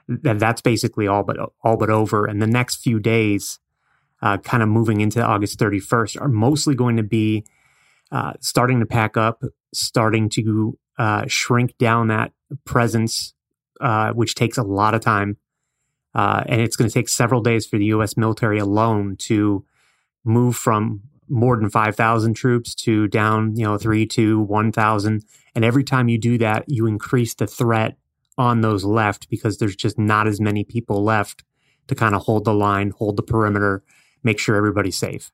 that 0.09 0.39
that's 0.39 0.61
basically 0.61 1.07
all 1.07 1.23
but 1.23 1.39
all 1.63 1.79
but 1.79 1.89
over. 1.89 2.27
And 2.27 2.43
the 2.43 2.47
next 2.47 2.83
few 2.83 3.01
days, 3.01 3.59
uh, 4.21 4.37
kind 4.39 4.63
of 4.63 4.69
moving 4.69 5.01
into 5.01 5.23
August 5.23 5.59
31st, 5.59 6.21
are 6.21 6.29
mostly 6.29 6.75
going 6.75 6.99
to 6.99 7.03
be 7.03 7.45
uh, 8.13 8.35
starting 8.41 8.81
to 8.81 8.87
pack 8.87 9.17
up, 9.17 9.43
starting 9.73 10.29
to 10.31 10.77
uh, 10.99 11.25
shrink 11.27 11.77
down 11.79 12.09
that 12.09 12.33
presence, 12.65 13.35
uh, 13.81 14.13
which 14.13 14.35
takes 14.35 14.59
a 14.59 14.63
lot 14.63 14.95
of 14.95 15.01
time. 15.01 15.37
Uh, 16.15 16.45
and 16.47 16.61
it's 16.61 16.77
going 16.77 16.89
to 16.89 16.95
take 16.95 17.09
several 17.09 17.41
days 17.41 17.67
for 17.67 17.77
the 17.77 17.87
U.S. 17.87 18.17
military 18.17 18.59
alone 18.59 19.17
to 19.17 19.65
move 20.25 20.57
from 20.57 21.03
more 21.29 21.57
than 21.57 21.71
5,000 21.71 22.35
troops 22.35 22.75
to 22.75 23.09
down, 23.09 23.57
you 23.57 23.65
know, 23.65 23.79
three 23.79 24.07
to 24.07 24.41
1,000. 24.41 25.25
And 25.55 25.65
every 25.65 25.83
time 25.85 26.09
you 26.09 26.19
do 26.19 26.39
that, 26.39 26.65
you 26.69 26.87
increase 26.87 27.35
the 27.35 27.47
threat 27.47 27.97
on 28.37 28.61
those 28.61 28.85
left 28.85 29.29
because 29.31 29.59
there's 29.59 29.77
just 29.77 29.99
not 29.99 30.27
as 30.27 30.41
many 30.41 30.65
people 30.65 31.03
left 31.03 31.45
to 31.89 31.95
kind 31.95 32.15
of 32.15 32.23
hold 32.23 32.45
the 32.45 32.55
line, 32.55 32.91
hold 32.91 33.17
the 33.17 33.23
perimeter, 33.23 33.83
make 34.23 34.39
sure 34.39 34.57
everybody's 34.57 34.97
safe. 34.97 35.31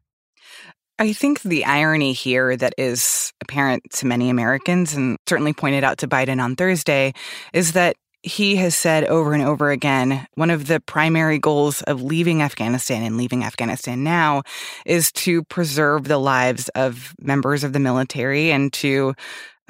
I 1.00 1.14
think 1.14 1.40
the 1.40 1.64
irony 1.64 2.12
here 2.12 2.54
that 2.58 2.74
is 2.76 3.32
apparent 3.40 3.90
to 3.92 4.06
many 4.06 4.28
Americans 4.28 4.92
and 4.92 5.16
certainly 5.26 5.54
pointed 5.54 5.82
out 5.82 5.96
to 5.98 6.08
Biden 6.08 6.42
on 6.42 6.56
Thursday 6.56 7.14
is 7.54 7.72
that 7.72 7.96
he 8.22 8.56
has 8.56 8.76
said 8.76 9.04
over 9.04 9.32
and 9.32 9.42
over 9.42 9.70
again 9.70 10.26
one 10.34 10.50
of 10.50 10.66
the 10.66 10.78
primary 10.80 11.38
goals 11.38 11.80
of 11.82 12.02
leaving 12.02 12.42
Afghanistan 12.42 13.02
and 13.02 13.16
leaving 13.16 13.44
Afghanistan 13.44 14.04
now 14.04 14.42
is 14.84 15.10
to 15.12 15.42
preserve 15.44 16.04
the 16.04 16.18
lives 16.18 16.68
of 16.74 17.14
members 17.18 17.64
of 17.64 17.72
the 17.72 17.80
military 17.80 18.52
and 18.52 18.70
to 18.74 19.14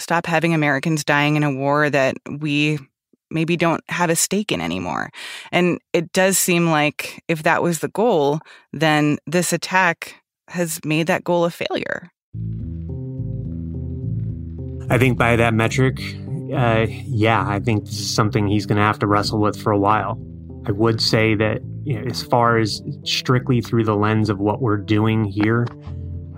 stop 0.00 0.26
having 0.26 0.52
Americans 0.52 1.04
dying 1.04 1.36
in 1.36 1.44
a 1.44 1.54
war 1.54 1.88
that 1.90 2.16
we 2.40 2.76
maybe 3.30 3.56
don't 3.56 3.84
have 3.88 4.10
a 4.10 4.16
stake 4.16 4.50
in 4.50 4.60
anymore. 4.60 5.10
And 5.52 5.78
it 5.92 6.12
does 6.12 6.38
seem 6.38 6.72
like 6.72 7.22
if 7.28 7.44
that 7.44 7.62
was 7.62 7.78
the 7.78 7.88
goal, 7.88 8.40
then 8.72 9.18
this 9.28 9.52
attack 9.52 10.19
has 10.50 10.80
made 10.84 11.06
that 11.06 11.24
goal 11.24 11.44
a 11.44 11.50
failure. 11.50 12.10
I 14.90 14.98
think 14.98 15.16
by 15.16 15.36
that 15.36 15.54
metric, 15.54 16.00
uh, 16.52 16.86
yeah, 16.88 17.44
I 17.46 17.60
think 17.60 17.84
this 17.84 18.00
is 18.00 18.12
something 18.12 18.48
he's 18.48 18.66
going 18.66 18.78
to 18.78 18.82
have 18.82 18.98
to 18.98 19.06
wrestle 19.06 19.40
with 19.40 19.60
for 19.60 19.70
a 19.70 19.78
while. 19.78 20.20
I 20.66 20.72
would 20.72 21.00
say 21.00 21.34
that 21.36 21.60
you 21.84 21.98
know, 21.98 22.06
as 22.06 22.22
far 22.22 22.58
as 22.58 22.82
strictly 23.04 23.60
through 23.60 23.84
the 23.84 23.94
lens 23.94 24.28
of 24.28 24.38
what 24.38 24.60
we're 24.60 24.76
doing 24.76 25.24
here, 25.24 25.66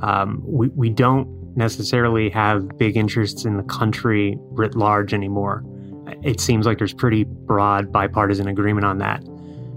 um, 0.03 0.43
we, 0.45 0.69
we 0.69 0.91
don't 0.91 1.27
necessarily 1.57 2.29
have 2.31 2.77
big 2.79 2.97
interests 2.97 3.45
in 3.45 3.57
the 3.57 3.63
country 3.65 4.37
writ 4.51 4.75
large 4.75 5.13
anymore. 5.15 5.65
It 6.23 6.41
seems 6.41 6.67
like 6.67 6.79
there's 6.79 6.95
pretty 6.95 7.25
broad 7.25 7.91
bipartisan 7.91 8.49
agreement 8.49 8.85
on 8.85 8.99
that. 8.99 9.23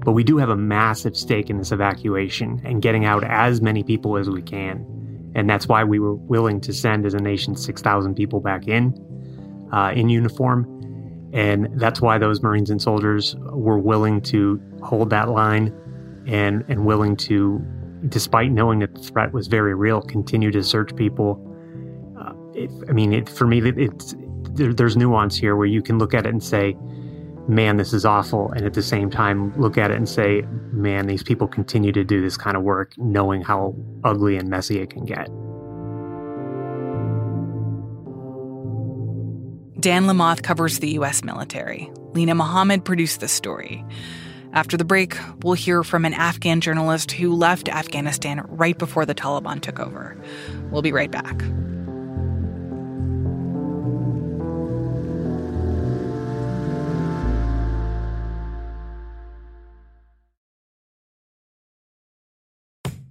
But 0.06 0.12
we 0.12 0.24
do 0.24 0.38
have 0.38 0.50
a 0.50 0.56
massive 0.56 1.18
stake 1.18 1.50
in 1.50 1.58
this 1.58 1.72
evacuation 1.72 2.62
and 2.64 2.80
getting 2.80 3.06
out 3.06 3.24
as 3.24 3.60
many 3.60 3.84
people 3.84 4.18
as 4.18 4.30
we 4.30 4.44
can. 4.44 4.86
And 5.34 5.50
that's 5.50 5.68
why 5.68 5.84
we 5.84 6.00
were 6.00 6.14
willing 6.14 6.62
to 6.62 6.72
send 6.72 7.06
as 7.08 7.16
a 7.16 7.20
nation 7.20 7.56
6,000 7.56 8.16
people 8.16 8.40
back 8.40 8.68
in 8.68 8.94
uh, 9.74 9.92
in 9.96 10.10
uniform. 10.10 10.72
And 11.34 11.68
that's 11.80 12.00
why 12.02 12.20
those 12.20 12.42
Marines 12.44 12.70
and 12.70 12.82
soldiers 12.82 13.36
were 13.40 13.80
willing 13.80 14.22
to 14.22 14.62
hold 14.84 15.10
that 15.10 15.28
line 15.30 15.74
and, 16.28 16.64
and 16.70 16.86
willing 16.86 17.18
to, 17.18 17.60
despite 18.08 18.52
knowing 18.52 18.80
that 18.80 18.94
the 18.94 19.02
threat 19.02 19.34
was 19.34 19.48
very 19.48 19.74
real, 19.74 20.02
continue 20.02 20.52
to 20.52 20.64
search 20.64 20.96
people. 20.96 21.42
Uh, 22.18 22.34
it, 22.54 22.70
I 22.88 22.94
mean, 22.94 23.12
it, 23.12 23.28
for 23.28 23.48
me, 23.48 23.58
it, 23.58 23.78
it's, 23.78 24.16
there, 24.52 24.72
there's 24.72 24.96
nuance 24.96 25.36
here 25.36 25.56
where 25.56 25.68
you 25.68 25.82
can 25.82 25.98
look 25.98 26.14
at 26.14 26.26
it 26.26 26.30
and 26.30 26.44
say, 26.44 26.78
man, 27.48 27.78
this 27.78 27.94
is 27.94 28.06
awful. 28.06 28.52
And 28.52 28.66
at 28.66 28.74
the 28.74 28.82
same 28.82 29.10
time, 29.10 29.60
look 29.60 29.78
at 29.78 29.92
it 29.92 29.98
and 29.98 30.08
say, 30.08 30.44
man, 30.72 31.08
these 31.08 31.24
people 31.24 31.48
continue 31.48 31.92
to 31.92 32.04
do 32.04 32.22
this 32.22 32.38
kind 32.38 32.58
of 32.58 32.64
work, 32.64 32.94
knowing 32.98 33.42
how 33.42 33.76
ugly 34.04 34.38
and 34.38 34.50
messy 34.50 34.80
it 34.80 34.90
can 34.90 35.06
get. 35.06 35.30
Dan 39.80 40.06
Lamothe 40.06 40.42
covers 40.42 40.80
the 40.80 40.90
U.S. 40.92 41.24
military. 41.24 41.92
Linah 42.14 42.36
Mohammad 42.36 42.86
produced 42.86 43.20
the 43.20 43.28
story. 43.28 43.86
After 44.54 44.78
the 44.78 44.86
break, 44.86 45.18
we'll 45.44 45.54
hear 45.54 45.84
from 45.84 46.06
an 46.06 46.14
Afghan 46.14 46.62
journalist 46.62 47.12
who 47.12 47.36
left 47.36 47.68
Afghanistan 47.68 48.46
right 48.48 48.78
before 48.78 49.06
the 49.06 49.14
Taliban 49.14 49.62
took 49.62 49.80
over. 49.80 50.18
We'll 50.72 50.82
be 50.82 50.94
right 50.94 51.12
back. 51.12 51.44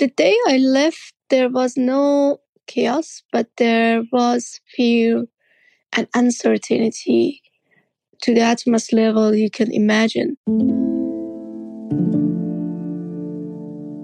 The 0.00 0.08
day 0.08 0.34
I 0.48 0.56
left, 0.56 1.12
there 1.28 1.50
was 1.50 1.76
no 1.76 2.38
chaos, 2.66 3.22
but 3.32 3.48
there 3.58 4.02
was 4.10 4.58
fear 4.74 5.26
and 5.92 6.08
uncertainty 6.14 7.42
to 8.22 8.32
the 8.32 8.40
utmost 8.40 8.94
level 8.94 9.34
you 9.34 9.50
can 9.50 9.70
imagine. 9.70 10.38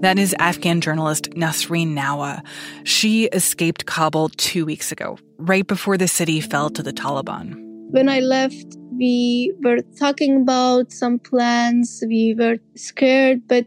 That 0.03 0.19
is 0.19 0.35
Afghan 0.37 0.81
journalist 0.81 1.31
Nasreen 1.31 1.95
Nawa. 1.95 2.45
She 2.83 3.25
escaped 3.29 3.87
Kabul 3.87 4.29
two 4.29 4.67
weeks 4.67 4.91
ago, 4.91 5.17
right 5.39 5.65
before 5.65 5.97
the 5.97 6.07
city 6.07 6.41
fell 6.41 6.69
to 6.69 6.83
the 6.83 6.93
Taliban. 6.93 7.55
When 7.89 8.07
I 8.07 8.19
left, 8.19 8.77
we 8.91 9.51
were 9.63 9.81
talking 9.97 10.43
about 10.43 10.91
some 10.91 11.17
plans. 11.17 12.03
We 12.07 12.35
were 12.37 12.57
scared, 12.75 13.47
but 13.47 13.65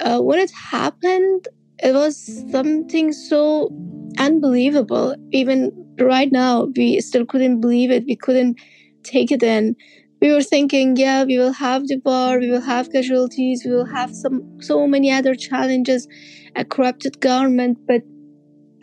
uh, 0.00 0.20
when 0.20 0.40
it 0.40 0.50
happened, 0.50 1.46
it 1.82 1.94
was 1.94 2.44
something 2.50 3.12
so 3.12 3.70
unbelievable. 4.18 5.14
Even 5.32 5.72
right 6.00 6.30
now, 6.32 6.64
we 6.76 7.00
still 7.00 7.24
couldn't 7.24 7.60
believe 7.60 7.90
it. 7.90 8.04
We 8.04 8.16
couldn't 8.16 8.58
take 9.02 9.30
it 9.30 9.42
in. 9.42 9.76
We 10.20 10.32
were 10.32 10.42
thinking, 10.42 10.96
yeah, 10.96 11.24
we 11.24 11.38
will 11.38 11.52
have 11.52 11.86
the 11.86 12.00
war, 12.04 12.40
we 12.40 12.50
will 12.50 12.60
have 12.60 12.90
casualties, 12.90 13.62
we 13.64 13.70
will 13.70 13.86
have 13.86 14.12
some 14.12 14.42
so 14.60 14.86
many 14.86 15.12
other 15.12 15.36
challenges, 15.36 16.08
a 16.56 16.64
corrupted 16.64 17.20
government, 17.20 17.78
but 17.86 18.02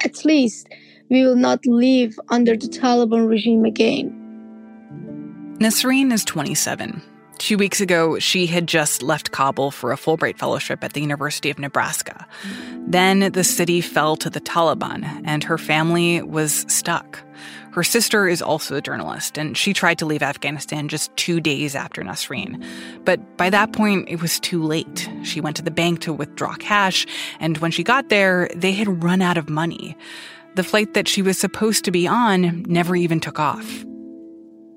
at 0.05 0.23
least 0.23 0.69
we 1.09 1.23
will 1.23 1.35
not 1.35 1.65
live 1.65 2.17
under 2.29 2.55
the 2.55 2.67
Taliban 2.67 3.27
regime 3.27 3.65
again. 3.65 4.21
Nasreen 5.59 6.13
is 6.13 6.23
27. 6.23 7.01
Two 7.37 7.57
weeks 7.57 7.81
ago, 7.81 8.17
she 8.17 8.47
had 8.47 8.67
just 8.67 9.03
left 9.03 9.31
Kabul 9.31 9.69
for 9.69 9.91
a 9.91 9.97
Fulbright 9.97 10.37
fellowship 10.37 10.83
at 10.83 10.93
the 10.93 11.01
University 11.01 11.49
of 11.49 11.59
Nebraska. 11.59 12.25
Then 12.87 13.31
the 13.33 13.43
city 13.43 13.81
fell 13.81 14.15
to 14.17 14.29
the 14.29 14.41
Taliban, 14.41 15.21
and 15.25 15.43
her 15.43 15.57
family 15.57 16.21
was 16.21 16.65
stuck. 16.67 17.21
Her 17.71 17.83
sister 17.83 18.27
is 18.29 18.41
also 18.41 18.77
a 18.77 18.81
journalist, 18.81 19.37
and 19.37 19.57
she 19.57 19.73
tried 19.73 19.99
to 19.99 20.05
leave 20.05 20.23
Afghanistan 20.23 20.87
just 20.87 21.15
two 21.17 21.41
days 21.41 21.75
after 21.75 22.01
Nasreen. 22.01 22.65
But 23.03 23.35
by 23.35 23.49
that 23.49 23.73
point, 23.73 24.07
it 24.07 24.21
was 24.21 24.39
too 24.39 24.63
late. 24.63 25.09
She 25.23 25.41
went 25.41 25.57
to 25.57 25.61
the 25.61 25.71
bank 25.71 25.99
to 26.01 26.13
withdraw 26.13 26.55
cash, 26.55 27.05
and 27.41 27.57
when 27.57 27.71
she 27.71 27.83
got 27.83 28.07
there, 28.07 28.49
they 28.55 28.71
had 28.71 29.03
run 29.03 29.21
out 29.21 29.37
of 29.37 29.49
money. 29.49 29.97
The 30.55 30.63
flight 30.63 30.93
that 30.93 31.09
she 31.09 31.21
was 31.21 31.37
supposed 31.37 31.83
to 31.83 31.91
be 31.91 32.07
on 32.07 32.63
never 32.63 32.95
even 32.95 33.19
took 33.19 33.39
off. 33.39 33.83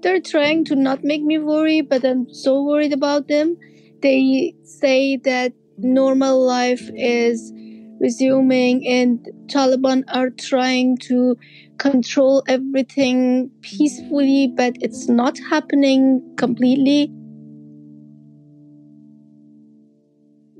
They're 0.03 0.21
trying 0.21 0.65
to 0.67 0.77
not 0.77 1.05
make 1.05 1.23
me 1.23 1.39
worry, 1.39 1.81
but 1.81 2.05
I'm 2.05 2.33
so 2.33 2.63
worried 2.63 2.93
about 2.93 3.29
them. 3.29 3.57
They 4.03 4.55
say 4.65 5.17
that 5.19 5.53
normal 5.77 6.41
life 6.45 6.89
is 6.95 7.53
resuming 8.01 8.87
and 8.87 9.27
Taliban 9.47 10.05
are 10.09 10.31
trying 10.31 10.99
to 11.09 11.37
control 11.79 12.45
everything 12.49 13.51
peacefully, 13.63 14.53
but 14.57 14.77
it's 14.81 15.09
not 15.09 15.39
happening 15.51 16.23
completely. 16.37 17.13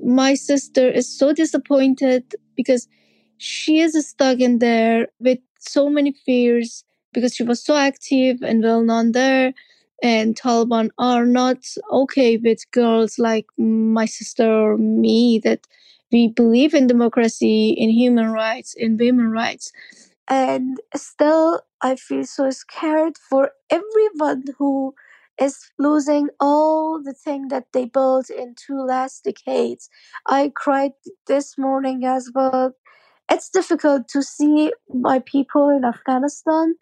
My 0.01 0.33
sister 0.33 0.89
is 0.89 1.07
so 1.17 1.33
disappointed 1.33 2.35
because 2.55 2.87
she 3.37 3.79
is 3.79 3.93
stuck 4.07 4.39
in 4.39 4.59
there 4.59 5.07
with 5.19 5.39
so 5.59 5.89
many 5.89 6.11
fears 6.11 6.83
because 7.13 7.35
she 7.35 7.43
was 7.43 7.63
so 7.63 7.75
active 7.75 8.41
and 8.41 8.63
well 8.63 8.83
known 8.83 9.11
there. 9.11 9.53
And 10.01 10.35
Taliban 10.35 10.89
are 10.97 11.25
not 11.25 11.57
okay 11.91 12.37
with 12.37 12.69
girls 12.71 13.19
like 13.19 13.47
my 13.57 14.05
sister 14.05 14.49
or 14.49 14.77
me 14.77 15.39
that 15.43 15.67
we 16.11 16.29
believe 16.29 16.73
in 16.73 16.87
democracy, 16.87 17.69
in 17.71 17.89
human 17.89 18.31
rights, 18.31 18.73
in 18.73 18.97
women 18.97 19.29
rights. 19.31 19.71
And 20.27 20.77
still, 20.95 21.61
I 21.81 21.95
feel 21.95 22.23
so 22.23 22.49
scared 22.51 23.17
for 23.17 23.51
everyone 23.69 24.45
who 24.57 24.93
is 25.39 25.71
losing 25.79 26.29
all 26.39 27.01
the 27.01 27.13
thing 27.13 27.47
that 27.47 27.67
they 27.73 27.85
built 27.85 28.29
in 28.29 28.55
two 28.55 28.81
last 28.85 29.23
decades. 29.23 29.89
I 30.27 30.51
cried 30.53 30.91
this 31.27 31.57
morning 31.57 32.05
as 32.05 32.29
well. 32.33 32.73
It's 33.31 33.49
difficult 33.49 34.07
to 34.09 34.21
see 34.21 34.71
my 34.93 35.19
people 35.19 35.69
in 35.69 35.85
Afghanistan. 35.85 36.75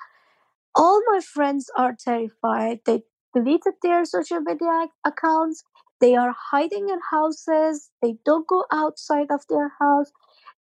All 0.78 1.02
my 1.08 1.20
friends 1.20 1.70
are 1.76 1.94
terrified. 1.94 2.80
They 2.86 3.04
deleted 3.34 3.74
their 3.82 4.06
social 4.06 4.40
media 4.40 4.88
accounts. 5.06 5.64
They 6.00 6.16
are 6.16 6.34
hiding 6.52 6.90
in 6.90 7.00
houses. 7.12 7.90
They 8.02 8.18
don't 8.26 8.48
go 8.48 8.66
outside 8.72 9.28
of 9.32 9.42
their 9.50 9.74
house. 9.80 10.12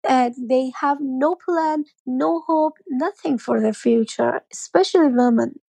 And 0.08 0.34
they 0.48 0.72
have 0.80 0.98
no 1.00 1.36
plan, 1.36 1.84
no 2.06 2.40
hope, 2.46 2.74
nothing 2.88 3.38
for 3.38 3.60
the 3.60 3.72
future, 3.74 4.42
especially 4.52 5.08
women. 5.08 5.60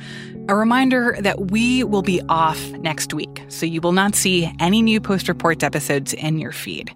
A 0.46 0.54
reminder 0.54 1.16
that 1.20 1.50
we 1.50 1.84
will 1.84 2.02
be 2.02 2.20
off 2.28 2.60
next 2.72 3.14
week, 3.14 3.42
so 3.48 3.64
you 3.64 3.80
will 3.80 3.92
not 3.92 4.14
see 4.14 4.52
any 4.60 4.82
new 4.82 5.00
Post 5.00 5.26
Reports 5.26 5.64
episodes 5.64 6.12
in 6.12 6.38
your 6.38 6.52
feed. 6.52 6.94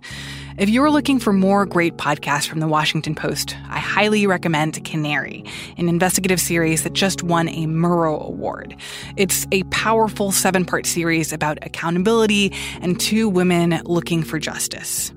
If 0.59 0.69
you're 0.69 0.91
looking 0.91 1.19
for 1.19 1.33
more 1.33 1.65
great 1.65 1.97
podcasts 1.97 2.47
from 2.47 2.61
the 2.61 2.69
Washington 2.69 3.15
Post, 3.15 3.57
I 3.71 3.79
highly 3.79 4.27
recommend 4.27 4.85
Canary, 4.85 5.47
an 5.79 5.89
investigative 5.89 6.43
series 6.43 6.83
that 6.83 6.93
just 6.93 7.23
won 7.23 7.49
a 7.49 7.65
Murrow 7.65 8.21
Award. 8.29 8.77
It's 9.17 9.47
a 9.51 9.63
powerful 9.71 10.31
seven 10.31 10.67
part 10.67 10.85
series 10.85 11.33
about 11.33 11.59
accountability 11.65 12.53
and 12.83 13.01
two 13.01 13.31
women 13.31 13.81
looking 13.87 14.25
for 14.25 14.39
justice. 14.39 15.11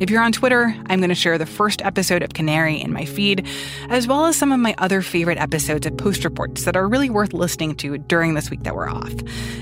If 0.00 0.08
you're 0.08 0.22
on 0.22 0.32
Twitter, 0.32 0.74
I'm 0.86 1.00
going 1.00 1.10
to 1.10 1.14
share 1.14 1.36
the 1.36 1.44
first 1.44 1.82
episode 1.82 2.22
of 2.22 2.32
Canary 2.32 2.80
in 2.80 2.90
my 2.90 3.04
feed, 3.04 3.46
as 3.90 4.06
well 4.06 4.24
as 4.24 4.34
some 4.34 4.50
of 4.50 4.58
my 4.58 4.74
other 4.78 5.02
favorite 5.02 5.36
episodes 5.36 5.84
of 5.84 5.94
Post 5.98 6.24
Reports 6.24 6.64
that 6.64 6.74
are 6.74 6.88
really 6.88 7.10
worth 7.10 7.34
listening 7.34 7.74
to 7.76 7.98
during 7.98 8.32
this 8.32 8.48
week 8.48 8.62
that 8.62 8.74
we're 8.74 8.88
off. 8.88 9.12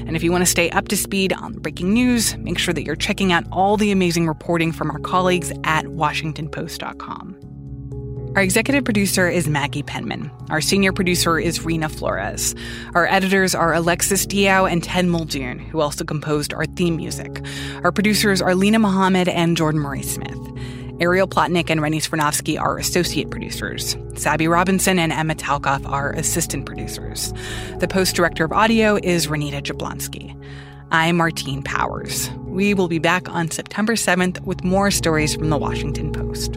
And 0.07 0.15
if 0.15 0.23
you 0.23 0.31
want 0.31 0.43
to 0.43 0.51
stay 0.51 0.71
up 0.71 0.87
to 0.89 0.97
speed 0.97 1.33
on 1.33 1.55
breaking 1.55 1.93
news, 1.93 2.37
make 2.37 2.59
sure 2.59 2.73
that 2.73 2.85
you're 2.85 2.95
checking 2.95 3.33
out 3.33 3.47
all 3.51 3.77
the 3.77 3.91
amazing 3.91 4.29
reporting 4.29 4.71
from 4.71 4.93
our 4.93 5.01
colleagues 5.01 5.51
at 5.65 5.87
WashingtonPost.com. 5.87 7.48
Our 8.39 8.45
executive 8.45 8.85
producer 8.85 9.29
is 9.29 9.49
Maggie 9.49 9.83
Penman. 9.83 10.31
Our 10.49 10.61
senior 10.61 10.93
producer 10.93 11.41
is 11.41 11.65
Rena 11.65 11.89
Flores. 11.89 12.55
Our 12.95 13.05
editors 13.09 13.53
are 13.53 13.75
Alexis 13.75 14.27
Diao 14.27 14.71
and 14.71 14.81
Ted 14.81 15.07
Muldoon, 15.07 15.59
who 15.59 15.81
also 15.81 16.05
composed 16.05 16.55
our 16.55 16.65
theme 16.65 16.95
music. 16.95 17.45
Our 17.83 17.91
producers 17.91 18.41
are 18.41 18.53
Linah 18.53 18.81
Mohammad 18.81 19.27
and 19.27 19.57
Jordan-Marie 19.57 20.05
Smith. 20.05 20.39
Ariel 21.01 21.27
Plotnick 21.27 21.69
and 21.69 21.83
Rennie 21.83 21.99
Svirnovskiy 21.99 22.61
are 22.61 22.79
associate 22.79 23.29
producers. 23.29 23.97
Sabby 24.15 24.47
Robinson 24.47 25.01
and 25.01 25.13
Emma 25.13 25.35
Talkoff 25.35 25.85
are 25.89 26.13
assistant 26.13 26.65
producers. 26.65 27.35
The 27.81 27.89
post 27.89 28.15
director 28.15 28.45
of 28.45 28.53
audio 28.53 29.01
is 29.03 29.27
Renita 29.27 29.61
Jablonski. 29.61 30.41
I'm 30.93 31.17
Martine 31.17 31.65
Powers. 31.65 32.31
We 32.47 32.73
will 32.73 32.87
be 32.87 33.01
back 33.01 33.29
on 33.29 33.51
September 33.51 33.95
7th 33.95 34.41
with 34.43 34.63
more 34.63 34.93
stories 34.93 35.35
from 35.35 35.51
the 35.51 35.59
Washington 35.59 36.13
Post. 36.13 36.57